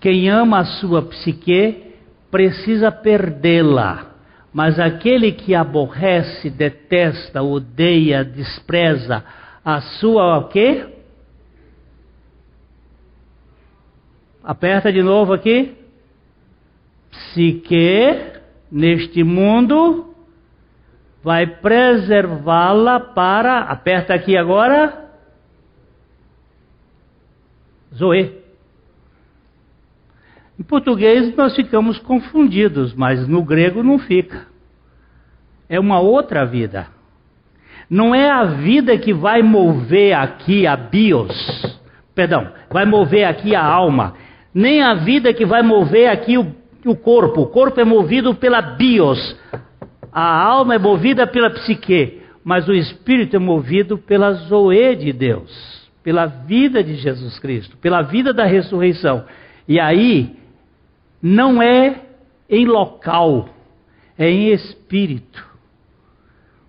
Quem 0.00 0.28
ama 0.28 0.60
a 0.60 0.64
sua 0.64 1.02
psique 1.02 1.93
precisa 2.34 2.90
perdê-la. 2.90 4.06
Mas 4.52 4.80
aquele 4.80 5.30
que 5.30 5.54
aborrece, 5.54 6.50
detesta, 6.50 7.40
odeia, 7.40 8.24
despreza 8.24 9.24
a 9.64 9.80
sua 9.80 10.38
o 10.38 10.48
quê? 10.48 10.84
Aperta 14.42 14.92
de 14.92 15.00
novo 15.00 15.32
aqui. 15.32 15.76
Psique 17.08 18.32
neste 18.68 19.22
mundo 19.22 20.12
vai 21.22 21.46
preservá-la 21.46 22.98
para. 22.98 23.60
Aperta 23.60 24.12
aqui 24.12 24.36
agora. 24.36 25.08
Zoe. 27.94 28.43
Em 30.58 30.62
português 30.62 31.34
nós 31.36 31.54
ficamos 31.54 31.98
confundidos, 31.98 32.94
mas 32.94 33.26
no 33.26 33.42
grego 33.42 33.82
não 33.82 33.98
fica. 33.98 34.46
É 35.68 35.80
uma 35.80 35.98
outra 35.98 36.44
vida. 36.44 36.86
Não 37.90 38.14
é 38.14 38.30
a 38.30 38.44
vida 38.44 38.96
que 38.96 39.12
vai 39.12 39.42
mover 39.42 40.14
aqui 40.14 40.66
a 40.66 40.76
bios, 40.76 41.34
perdão, 42.14 42.48
vai 42.70 42.86
mover 42.86 43.24
aqui 43.24 43.54
a 43.54 43.62
alma, 43.62 44.14
nem 44.54 44.82
a 44.82 44.94
vida 44.94 45.34
que 45.34 45.44
vai 45.44 45.62
mover 45.62 46.08
aqui 46.08 46.38
o, 46.38 46.54
o 46.86 46.96
corpo. 46.96 47.42
O 47.42 47.46
corpo 47.46 47.78
é 47.80 47.84
movido 47.84 48.34
pela 48.34 48.62
bios, 48.62 49.36
a 50.10 50.42
alma 50.42 50.76
é 50.76 50.78
movida 50.78 51.26
pela 51.26 51.50
psique, 51.50 52.20
mas 52.42 52.68
o 52.68 52.72
espírito 52.72 53.36
é 53.36 53.38
movido 53.38 53.98
pela 53.98 54.32
zoe 54.32 54.96
de 54.96 55.12
Deus, 55.12 55.90
pela 56.02 56.26
vida 56.26 56.82
de 56.82 56.94
Jesus 56.94 57.38
Cristo, 57.38 57.76
pela 57.78 58.00
vida 58.00 58.32
da 58.32 58.44
ressurreição. 58.44 59.24
E 59.68 59.80
aí 59.80 60.36
não 61.26 61.62
é 61.62 62.02
em 62.50 62.66
local, 62.66 63.48
é 64.18 64.28
em 64.28 64.52
espírito. 64.52 65.42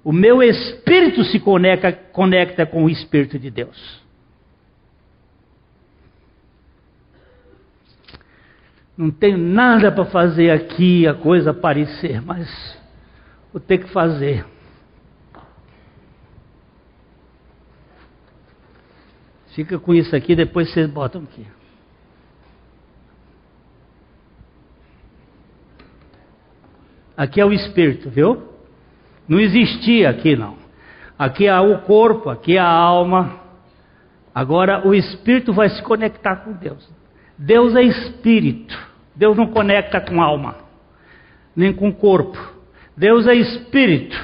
O 0.02 0.14
meu 0.14 0.42
espírito 0.42 1.26
se 1.26 1.42
conecta, 1.42 1.92
conecta 1.92 2.66
com 2.66 2.86
o 2.86 2.90
espírito 2.90 3.38
de 3.38 3.52
Deus. 3.52 4.02
Não 8.98 9.12
tenho 9.12 9.38
nada 9.38 9.92
para 9.92 10.06
fazer 10.06 10.52
aqui, 10.52 11.06
a 11.06 11.14
coisa 11.14 11.52
aparecer, 11.52 12.22
mas 12.22 12.80
vou 13.52 13.60
ter 13.60 13.80
que 13.80 13.90
fazer. 13.90 14.46
Fica 19.48 19.78
com 19.78 19.94
isso 19.94 20.16
aqui, 20.16 20.34
depois 20.34 20.72
vocês 20.72 20.90
botam 20.90 21.24
aqui. 21.24 21.46
Aqui 27.18 27.40
é 27.40 27.46
o 27.46 27.54
espírito, 27.54 28.10
viu? 28.10 28.44
Não 29.28 29.40
existia 29.40 30.10
aqui 30.10 30.36
não. 30.36 30.56
Aqui 31.18 31.48
é 31.48 31.60
o 31.60 31.80
corpo, 31.80 32.30
aqui 32.30 32.58
é 32.58 32.60
a 32.60 32.70
alma. 32.70 33.40
Agora 34.34 34.86
o 34.86 34.94
espírito 34.94 35.54
vai 35.54 35.70
se 35.70 35.82
conectar 35.82 36.38
com 36.38 36.52
Deus. 36.52 36.88
Deus 37.38 37.76
é 37.76 37.84
espírito. 37.84 38.78
Deus 39.16 39.38
não 39.38 39.48
conecta 39.48 40.02
com 40.02 40.22
alma, 40.22 40.56
nem 41.56 41.72
com 41.72 41.92
corpo. 41.92 42.38
Deus 42.98 43.28
é 43.28 43.34
espírito. 43.34 44.22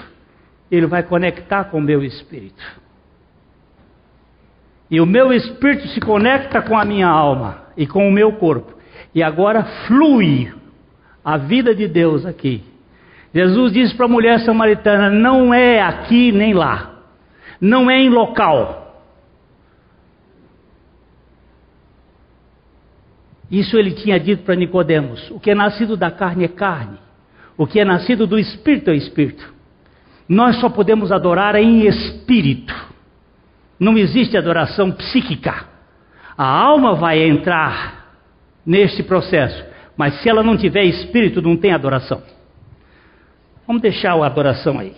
Ele 0.70 0.86
vai 0.86 1.04
conectar 1.04 1.66
com 1.66 1.78
o 1.78 1.82
meu 1.82 2.04
espírito. 2.04 2.82
E 4.90 5.00
o 5.00 5.06
meu 5.06 5.32
espírito 5.32 5.88
se 5.90 6.02
conecta 6.02 6.62
com 6.62 6.78
a 6.78 6.84
minha 6.84 7.08
alma 7.08 7.64
e 7.78 7.88
com 7.88 8.08
o 8.08 8.12
meu 8.12 8.34
corpo. 8.34 8.74
E 9.16 9.24
agora 9.24 9.64
flui 9.88 10.54
a 11.24 11.38
vida 11.38 11.74
de 11.74 11.88
Deus 11.88 12.26
aqui. 12.26 12.71
Jesus 13.34 13.72
disse 13.72 13.96
para 13.96 14.06
a 14.06 14.10
mulher 14.10 14.40
samaritana: 14.42 15.10
não 15.10 15.54
é 15.54 15.82
aqui 15.82 16.32
nem 16.32 16.54
lá, 16.54 17.00
não 17.60 17.90
é 17.90 18.00
em 18.00 18.10
local. 18.10 18.80
Isso 23.50 23.78
ele 23.78 23.92
tinha 23.92 24.20
dito 24.20 24.44
para 24.44 24.56
Nicodemos: 24.56 25.30
o 25.32 25.40
que 25.40 25.52
é 25.52 25.56
nascido 25.56 25.98
da 25.98 26.12
carne 26.12 26.46
é 26.46 26.48
carne, 26.48 26.98
o 27.58 27.66
que 27.66 27.80
é 27.80 27.86
nascido 27.86 28.28
do 28.28 28.38
espírito 28.38 28.90
é 28.90 28.96
espírito. 28.96 29.54
Nós 30.28 30.58
só 30.60 30.70
podemos 30.70 31.12
adorar 31.12 31.56
em 31.56 31.86
espírito. 31.86 32.74
Não 33.78 33.98
existe 33.98 34.38
adoração 34.38 34.92
psíquica. 34.92 35.66
A 36.38 36.46
alma 36.46 36.96
vai 36.96 37.22
entrar 37.22 38.16
neste 38.66 39.04
processo, 39.04 39.66
mas 39.98 40.22
se 40.22 40.30
ela 40.30 40.44
não 40.44 40.56
tiver 40.56 40.84
espírito, 40.84 41.42
não 41.42 41.58
tem 41.58 41.74
adoração. 41.74 42.22
Vamos 43.72 43.84
deixar 43.84 44.22
a 44.22 44.26
adoração 44.26 44.80
aí. 44.80 44.94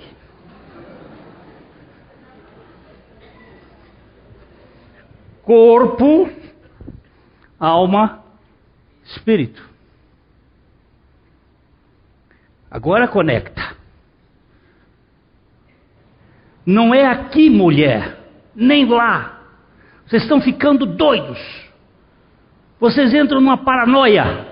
Corpo, 5.44 6.28
alma, 7.60 8.24
espírito. 9.04 9.64
Agora 12.72 13.08
conecta. 13.08 13.76
Não 16.66 16.96
é 16.96 17.06
aqui, 17.06 17.52
mulher, 17.52 18.18
nem 18.56 18.88
lá. 18.88 19.40
Vocês 20.08 20.24
estão 20.24 20.42
ficando 20.42 20.88
doidos. 20.88 21.40
Vocês 22.80 23.14
entram 23.14 23.40
numa 23.40 23.58
paranoia. 23.58 24.48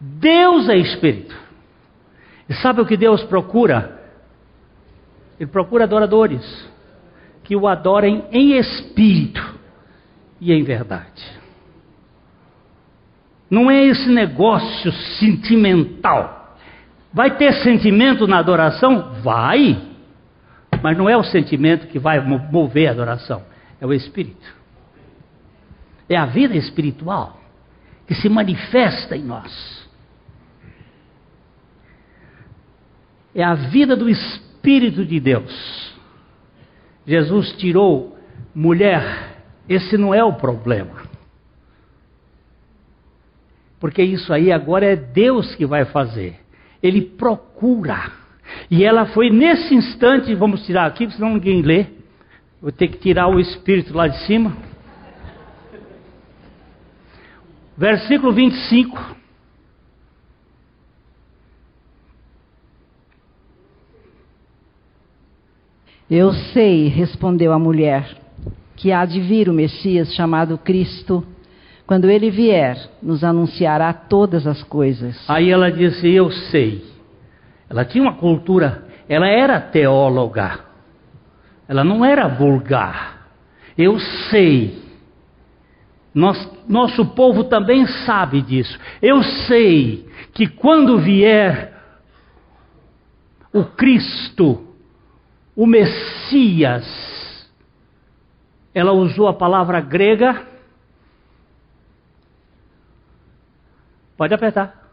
Deus 0.00 0.68
é 0.68 0.76
espírito. 0.76 1.41
E 2.52 2.54
sabe 2.56 2.82
o 2.82 2.86
que 2.86 2.98
Deus 2.98 3.24
procura? 3.24 3.98
Ele 5.40 5.50
procura 5.50 5.84
adoradores 5.84 6.44
que 7.42 7.56
o 7.56 7.66
adorem 7.66 8.26
em 8.30 8.58
espírito 8.58 9.58
e 10.38 10.52
em 10.52 10.62
verdade. 10.62 11.24
Não 13.48 13.70
é 13.70 13.82
esse 13.86 14.06
negócio 14.10 14.92
sentimental. 15.18 16.58
Vai 17.10 17.38
ter 17.38 17.54
sentimento 17.54 18.26
na 18.26 18.40
adoração? 18.40 19.14
Vai. 19.22 19.88
Mas 20.82 20.98
não 20.98 21.08
é 21.08 21.16
o 21.16 21.24
sentimento 21.24 21.86
que 21.86 21.98
vai 21.98 22.20
mover 22.20 22.88
a 22.88 22.90
adoração, 22.90 23.42
é 23.80 23.86
o 23.86 23.94
espírito. 23.94 24.54
É 26.06 26.18
a 26.18 26.26
vida 26.26 26.54
espiritual 26.54 27.40
que 28.06 28.14
se 28.14 28.28
manifesta 28.28 29.16
em 29.16 29.22
nós. 29.22 29.81
É 33.34 33.42
a 33.42 33.54
vida 33.54 33.96
do 33.96 34.08
Espírito 34.08 35.04
de 35.04 35.18
Deus. 35.18 35.92
Jesus 37.06 37.52
tirou 37.52 38.16
mulher, 38.54 39.44
esse 39.68 39.96
não 39.96 40.14
é 40.14 40.22
o 40.22 40.34
problema. 40.34 41.02
Porque 43.80 44.02
isso 44.02 44.32
aí 44.32 44.52
agora 44.52 44.86
é 44.86 44.94
Deus 44.94 45.54
que 45.56 45.66
vai 45.66 45.84
fazer. 45.86 46.38
Ele 46.82 47.02
procura. 47.02 48.12
E 48.70 48.84
ela 48.84 49.06
foi 49.06 49.30
nesse 49.30 49.74
instante, 49.74 50.34
vamos 50.34 50.64
tirar 50.64 50.86
aqui, 50.86 51.10
senão 51.10 51.34
ninguém 51.34 51.62
lê. 51.62 51.86
Vou 52.60 52.70
ter 52.70 52.88
que 52.88 52.98
tirar 52.98 53.28
o 53.28 53.40
espírito 53.40 53.92
lá 53.92 54.06
de 54.06 54.18
cima. 54.24 54.56
Versículo 57.76 58.32
25. 58.32 59.16
Eu 66.14 66.34
sei, 66.34 66.88
respondeu 66.88 67.54
a 67.54 67.58
mulher, 67.58 68.06
que 68.76 68.92
há 68.92 69.02
de 69.06 69.18
vir 69.18 69.48
o 69.48 69.52
Messias 69.54 70.14
chamado 70.14 70.58
Cristo. 70.58 71.26
Quando 71.86 72.10
ele 72.10 72.30
vier, 72.30 72.76
nos 73.02 73.24
anunciará 73.24 73.90
todas 73.94 74.46
as 74.46 74.62
coisas. 74.62 75.24
Aí 75.26 75.48
ela 75.48 75.72
disse: 75.72 76.06
Eu 76.06 76.30
sei. 76.30 76.84
Ela 77.66 77.86
tinha 77.86 78.04
uma 78.04 78.12
cultura, 78.12 78.84
ela 79.08 79.26
era 79.26 79.58
teóloga, 79.58 80.60
ela 81.66 81.82
não 81.82 82.04
era 82.04 82.28
vulgar. 82.28 83.28
Eu 83.78 83.98
sei. 84.28 84.82
Nós, 86.14 86.46
nosso 86.68 87.06
povo 87.06 87.44
também 87.44 87.86
sabe 87.86 88.42
disso. 88.42 88.78
Eu 89.00 89.22
sei 89.22 90.06
que 90.34 90.46
quando 90.46 90.98
vier 90.98 91.72
o 93.50 93.64
Cristo, 93.64 94.71
o 95.54 95.66
Messias, 95.66 96.84
ela 98.74 98.92
usou 98.92 99.28
a 99.28 99.34
palavra 99.34 99.80
grega. 99.80 100.46
Pode 104.16 104.32
apertar. 104.32 104.90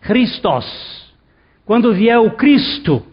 Christos. 0.00 1.14
Quando 1.64 1.94
vier 1.94 2.18
o 2.18 2.30
Cristo, 2.32 3.04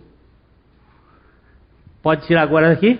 pode 2.01 2.25
tirar 2.27 2.43
agora 2.43 2.71
aqui. 2.71 2.99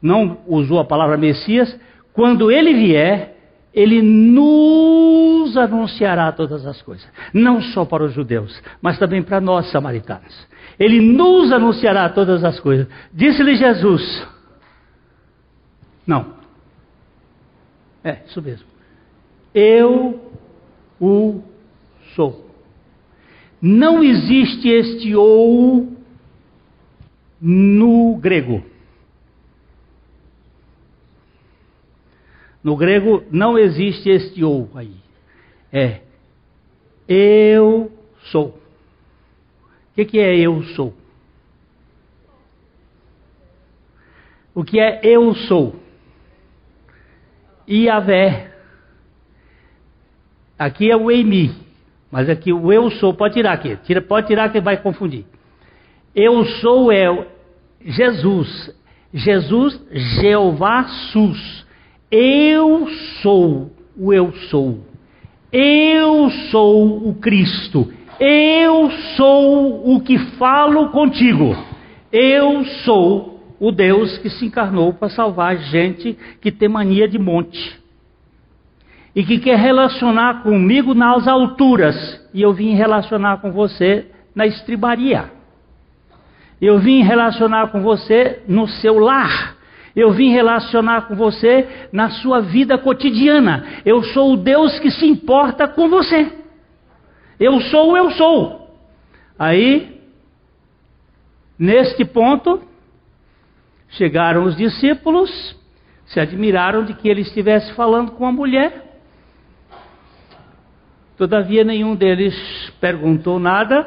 Não 0.00 0.42
usou 0.46 0.80
a 0.80 0.84
palavra 0.84 1.16
Messias 1.16 1.78
quando 2.12 2.50
ele 2.50 2.74
vier, 2.74 3.36
ele 3.74 4.02
nos 4.02 5.56
anunciará 5.56 6.30
todas 6.32 6.66
as 6.66 6.80
coisas. 6.82 7.06
Não 7.32 7.60
só 7.60 7.84
para 7.84 8.04
os 8.04 8.12
judeus, 8.12 8.62
mas 8.80 8.98
também 8.98 9.22
para 9.22 9.40
nós 9.40 9.70
samaritanos. 9.70 10.46
Ele 10.78 11.00
nos 11.00 11.52
anunciará 11.52 12.08
todas 12.08 12.44
as 12.44 12.60
coisas. 12.60 12.86
Disse-lhe 13.12 13.56
Jesus. 13.56 14.26
Não. 16.06 16.34
É, 18.04 18.18
isso 18.26 18.42
mesmo. 18.42 18.66
Eu 19.54 20.32
o 21.00 21.42
sou. 22.14 22.50
Não 23.60 24.02
existe 24.02 24.68
este 24.68 25.14
ou 25.14 25.96
no 27.40 28.16
grego. 28.16 28.71
No 32.62 32.76
grego 32.76 33.24
não 33.30 33.58
existe 33.58 34.08
este 34.08 34.44
ou 34.44 34.70
aí. 34.74 34.94
É 35.72 36.00
eu 37.08 37.90
sou. 38.30 38.48
O 38.48 39.94
que, 39.94 40.04
que 40.04 40.18
é 40.18 40.36
eu 40.36 40.62
sou? 40.62 40.94
O 44.54 44.64
que 44.64 44.78
é 44.78 45.00
eu 45.02 45.34
sou? 45.34 45.76
Iavé. 47.68 48.52
Aqui 50.58 50.90
é 50.90 50.96
o 50.96 51.10
Emi. 51.10 51.54
Mas 52.10 52.28
aqui 52.28 52.52
o 52.52 52.72
eu 52.72 52.90
sou, 52.90 53.14
pode 53.14 53.34
tirar 53.34 53.52
aqui. 53.52 53.76
Tira, 53.84 54.02
pode 54.02 54.26
tirar 54.26 54.52
que 54.52 54.60
vai 54.60 54.76
confundir. 54.76 55.24
Eu 56.14 56.44
sou 56.44 56.92
é 56.92 57.26
Jesus. 57.80 58.74
Jesus, 59.12 59.80
Jeová 59.90 60.84
Sus. 60.84 61.66
Eu 62.14 62.88
sou 63.22 63.72
o 63.96 64.12
eu 64.12 64.32
sou. 64.50 64.80
Eu 65.50 66.28
sou 66.50 67.08
o 67.08 67.14
Cristo. 67.14 67.90
Eu 68.20 68.90
sou 69.16 69.96
o 69.96 70.00
que 70.02 70.18
falo 70.36 70.90
contigo. 70.90 71.56
Eu 72.12 72.66
sou 72.84 73.40
o 73.58 73.72
Deus 73.72 74.18
que 74.18 74.28
se 74.28 74.44
encarnou 74.44 74.92
para 74.92 75.08
salvar 75.08 75.56
gente 75.56 76.18
que 76.42 76.52
tem 76.52 76.68
mania 76.68 77.08
de 77.08 77.18
monte. 77.18 77.80
E 79.16 79.24
que 79.24 79.38
quer 79.38 79.58
relacionar 79.58 80.42
comigo 80.42 80.92
nas 80.92 81.26
alturas. 81.26 81.96
E 82.34 82.42
eu 82.42 82.52
vim 82.52 82.74
relacionar 82.74 83.38
com 83.38 83.50
você 83.50 84.06
na 84.34 84.46
estribaria. 84.46 85.30
Eu 86.60 86.78
vim 86.78 87.02
relacionar 87.02 87.68
com 87.68 87.80
você 87.80 88.42
no 88.46 88.68
seu 88.68 88.98
lar. 88.98 89.61
Eu 89.94 90.12
vim 90.12 90.30
relacionar 90.30 91.02
com 91.02 91.14
você 91.14 91.88
na 91.92 92.10
sua 92.10 92.40
vida 92.40 92.78
cotidiana. 92.78 93.82
Eu 93.84 94.02
sou 94.02 94.32
o 94.32 94.36
Deus 94.36 94.78
que 94.78 94.90
se 94.90 95.06
importa 95.06 95.68
com 95.68 95.88
você. 95.88 96.32
Eu 97.38 97.60
sou 97.60 97.92
o 97.92 97.96
eu 97.96 98.10
sou. 98.12 98.78
Aí, 99.38 100.00
neste 101.58 102.04
ponto, 102.04 102.62
chegaram 103.90 104.44
os 104.44 104.56
discípulos, 104.56 105.56
se 106.06 106.20
admiraram 106.20 106.84
de 106.84 106.94
que 106.94 107.08
ele 107.08 107.20
estivesse 107.20 107.72
falando 107.74 108.12
com 108.12 108.24
a 108.24 108.32
mulher. 108.32 109.00
Todavia, 111.18 111.64
nenhum 111.64 111.94
deles 111.94 112.34
perguntou 112.80 113.38
nada. 113.38 113.86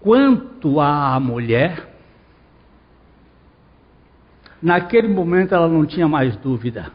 Quanto 0.00 0.80
à 0.80 1.18
mulher, 1.18 1.93
Naquele 4.64 5.08
momento 5.08 5.54
ela 5.54 5.68
não 5.68 5.84
tinha 5.84 6.08
mais 6.08 6.34
dúvida. 6.36 6.86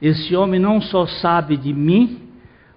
Esse 0.00 0.36
homem 0.36 0.60
não 0.60 0.78
só 0.78 1.06
sabe 1.06 1.56
de 1.56 1.72
mim, 1.72 2.28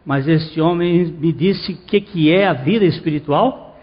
mas 0.05 0.25
esse 0.25 0.61
homem 0.61 1.05
me 1.05 1.33
disse 1.33 1.73
o 1.73 1.77
que, 1.85 1.99
que 1.99 2.33
é 2.33 2.47
a 2.47 2.53
vida 2.53 2.85
espiritual. 2.85 3.77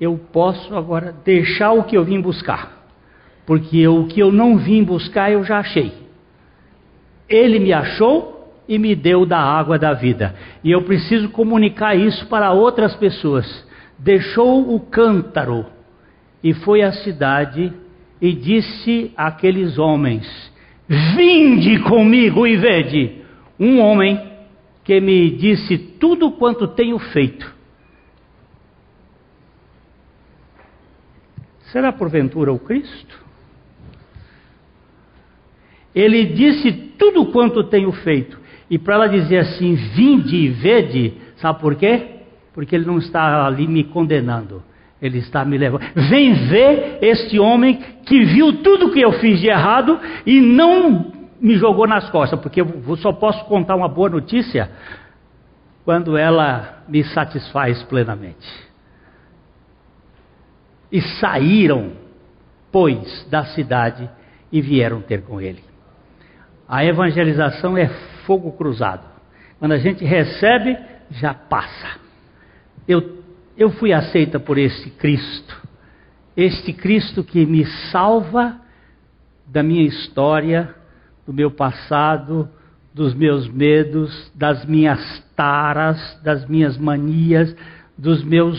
Eu 0.00 0.16
posso 0.32 0.72
agora 0.76 1.12
deixar 1.24 1.72
o 1.72 1.82
que 1.82 1.96
eu 1.96 2.04
vim 2.04 2.20
buscar, 2.20 2.86
porque 3.44 3.78
eu, 3.78 3.96
o 3.96 4.06
que 4.06 4.20
eu 4.20 4.30
não 4.30 4.58
vim 4.58 4.84
buscar 4.84 5.32
eu 5.32 5.42
já 5.42 5.58
achei. 5.58 5.92
Ele 7.28 7.58
me 7.58 7.72
achou 7.72 8.48
e 8.68 8.78
me 8.78 8.94
deu 8.94 9.26
da 9.26 9.40
água 9.40 9.76
da 9.76 9.92
vida, 9.92 10.36
e 10.62 10.70
eu 10.70 10.82
preciso 10.82 11.28
comunicar 11.30 11.96
isso 11.96 12.28
para 12.28 12.52
outras 12.52 12.94
pessoas. 12.94 13.66
Deixou 13.98 14.72
o 14.72 14.78
cântaro 14.78 15.66
e 16.44 16.54
foi 16.54 16.82
à 16.82 16.92
cidade 16.92 17.72
e 18.22 18.32
disse 18.32 19.12
àqueles 19.16 19.76
homens: 19.76 20.24
Vinde 20.88 21.80
comigo 21.80 22.46
e 22.46 22.56
vede 22.56 23.22
um 23.58 23.80
homem 23.80 24.30
que 24.84 25.00
me 25.00 25.30
disse 25.30 25.76
tudo 25.76 26.30
quanto 26.30 26.68
tenho 26.68 26.98
feito. 27.00 27.52
Será 31.72 31.92
porventura 31.92 32.52
o 32.52 32.58
Cristo? 32.58 33.20
Ele 35.94 36.26
disse 36.26 36.72
tudo 36.98 37.26
quanto 37.32 37.64
tenho 37.64 37.90
feito. 37.92 38.38
E 38.70 38.78
para 38.78 38.94
ela 38.94 39.08
dizer 39.08 39.38
assim, 39.38 39.74
vinde 39.74 40.36
e 40.36 40.48
vede, 40.48 41.14
sabe 41.36 41.60
por 41.60 41.74
quê? 41.74 42.20
Porque 42.54 42.74
ele 42.74 42.86
não 42.86 42.98
está 42.98 43.46
ali 43.46 43.66
me 43.66 43.84
condenando. 43.84 44.62
Ele 45.02 45.18
está 45.18 45.44
me 45.44 45.58
levando. 45.58 45.82
Vem 46.08 46.32
ver 46.46 46.98
este 47.02 47.40
homem 47.40 47.80
que 48.06 48.24
viu 48.24 48.62
tudo 48.62 48.92
que 48.92 49.00
eu 49.00 49.12
fiz 49.14 49.40
de 49.40 49.48
errado 49.48 49.98
e 50.24 50.40
não 50.40 51.12
me 51.40 51.56
jogou 51.56 51.88
nas 51.88 52.08
costas, 52.08 52.38
porque 52.38 52.60
eu 52.60 52.96
só 52.98 53.12
posso 53.12 53.44
contar 53.46 53.74
uma 53.74 53.88
boa 53.88 54.08
notícia 54.08 54.70
quando 55.84 56.16
ela 56.16 56.84
me 56.86 57.02
satisfaz 57.02 57.82
plenamente. 57.82 58.48
E 60.92 61.00
saíram, 61.00 61.92
pois, 62.70 63.26
da 63.28 63.44
cidade 63.46 64.08
e 64.52 64.60
vieram 64.60 65.00
ter 65.00 65.22
com 65.22 65.40
ele. 65.40 65.64
A 66.68 66.84
evangelização 66.84 67.76
é 67.76 67.88
fogo 68.24 68.52
cruzado. 68.52 69.04
Quando 69.58 69.72
a 69.72 69.78
gente 69.78 70.04
recebe, 70.04 70.78
já 71.10 71.34
passa. 71.34 72.00
Eu, 72.86 73.21
eu 73.62 73.70
fui 73.70 73.92
aceita 73.92 74.40
por 74.40 74.58
este 74.58 74.90
Cristo. 74.90 75.62
Este 76.36 76.72
Cristo 76.72 77.22
que 77.22 77.46
me 77.46 77.64
salva 77.92 78.60
da 79.46 79.62
minha 79.62 79.84
história, 79.84 80.74
do 81.24 81.32
meu 81.32 81.48
passado, 81.48 82.48
dos 82.92 83.14
meus 83.14 83.48
medos, 83.48 84.32
das 84.34 84.64
minhas 84.64 85.20
taras, 85.36 86.20
das 86.24 86.44
minhas 86.48 86.76
manias, 86.76 87.54
dos 87.96 88.24
meus 88.24 88.58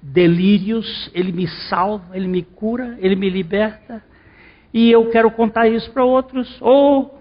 delírios. 0.00 1.10
Ele 1.12 1.32
me 1.32 1.48
salva, 1.68 2.16
ele 2.16 2.28
me 2.28 2.42
cura, 2.42 2.96
ele 3.00 3.16
me 3.16 3.28
liberta. 3.28 4.04
E 4.72 4.88
eu 4.88 5.10
quero 5.10 5.32
contar 5.32 5.66
isso 5.66 5.90
para 5.90 6.04
outros. 6.04 6.56
Ou 6.60 7.18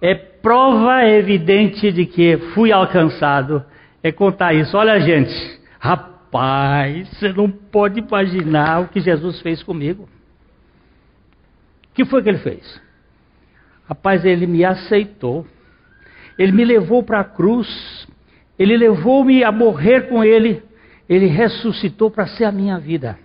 é 0.00 0.14
prova 0.14 1.04
evidente 1.04 1.92
de 1.92 2.06
que 2.06 2.38
fui 2.54 2.72
alcançado. 2.72 3.62
É 4.02 4.10
contar 4.10 4.54
isso. 4.54 4.76
Olha, 4.76 4.98
gente, 5.00 5.60
rapaz, 5.78 7.08
você 7.08 7.32
não 7.32 7.50
pode 7.50 8.00
imaginar 8.00 8.80
o 8.80 8.88
que 8.88 9.00
Jesus 9.00 9.40
fez 9.40 9.62
comigo. 9.62 10.08
O 11.90 11.94
que 11.94 12.04
foi 12.04 12.22
que 12.22 12.28
ele 12.28 12.38
fez? 12.38 12.80
Rapaz, 13.86 14.24
ele 14.24 14.46
me 14.46 14.64
aceitou. 14.64 15.46
Ele 16.38 16.52
me 16.52 16.64
levou 16.64 17.02
para 17.02 17.20
a 17.20 17.24
cruz. 17.24 18.08
Ele 18.58 18.76
levou-me 18.76 19.44
a 19.44 19.52
morrer 19.52 20.08
com 20.08 20.24
ele. 20.24 20.62
Ele 21.08 21.26
ressuscitou 21.26 22.10
para 22.10 22.26
ser 22.26 22.44
a 22.44 22.52
minha 22.52 22.78
vida. 22.78 23.18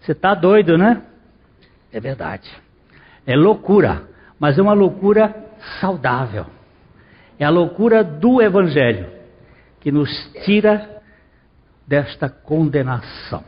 Você 0.00 0.12
está 0.12 0.34
doido, 0.34 0.78
né? 0.78 1.02
É 1.92 2.00
verdade. 2.00 2.50
É 3.26 3.36
loucura, 3.36 4.08
mas 4.38 4.58
é 4.58 4.62
uma 4.62 4.72
loucura 4.72 5.34
saudável. 5.80 6.46
É 7.38 7.44
a 7.44 7.50
loucura 7.50 8.04
do 8.04 8.40
Evangelho 8.40 9.13
que 9.84 9.92
nos 9.92 10.10
tira 10.46 11.02
desta 11.86 12.30
condenação. 12.30 13.44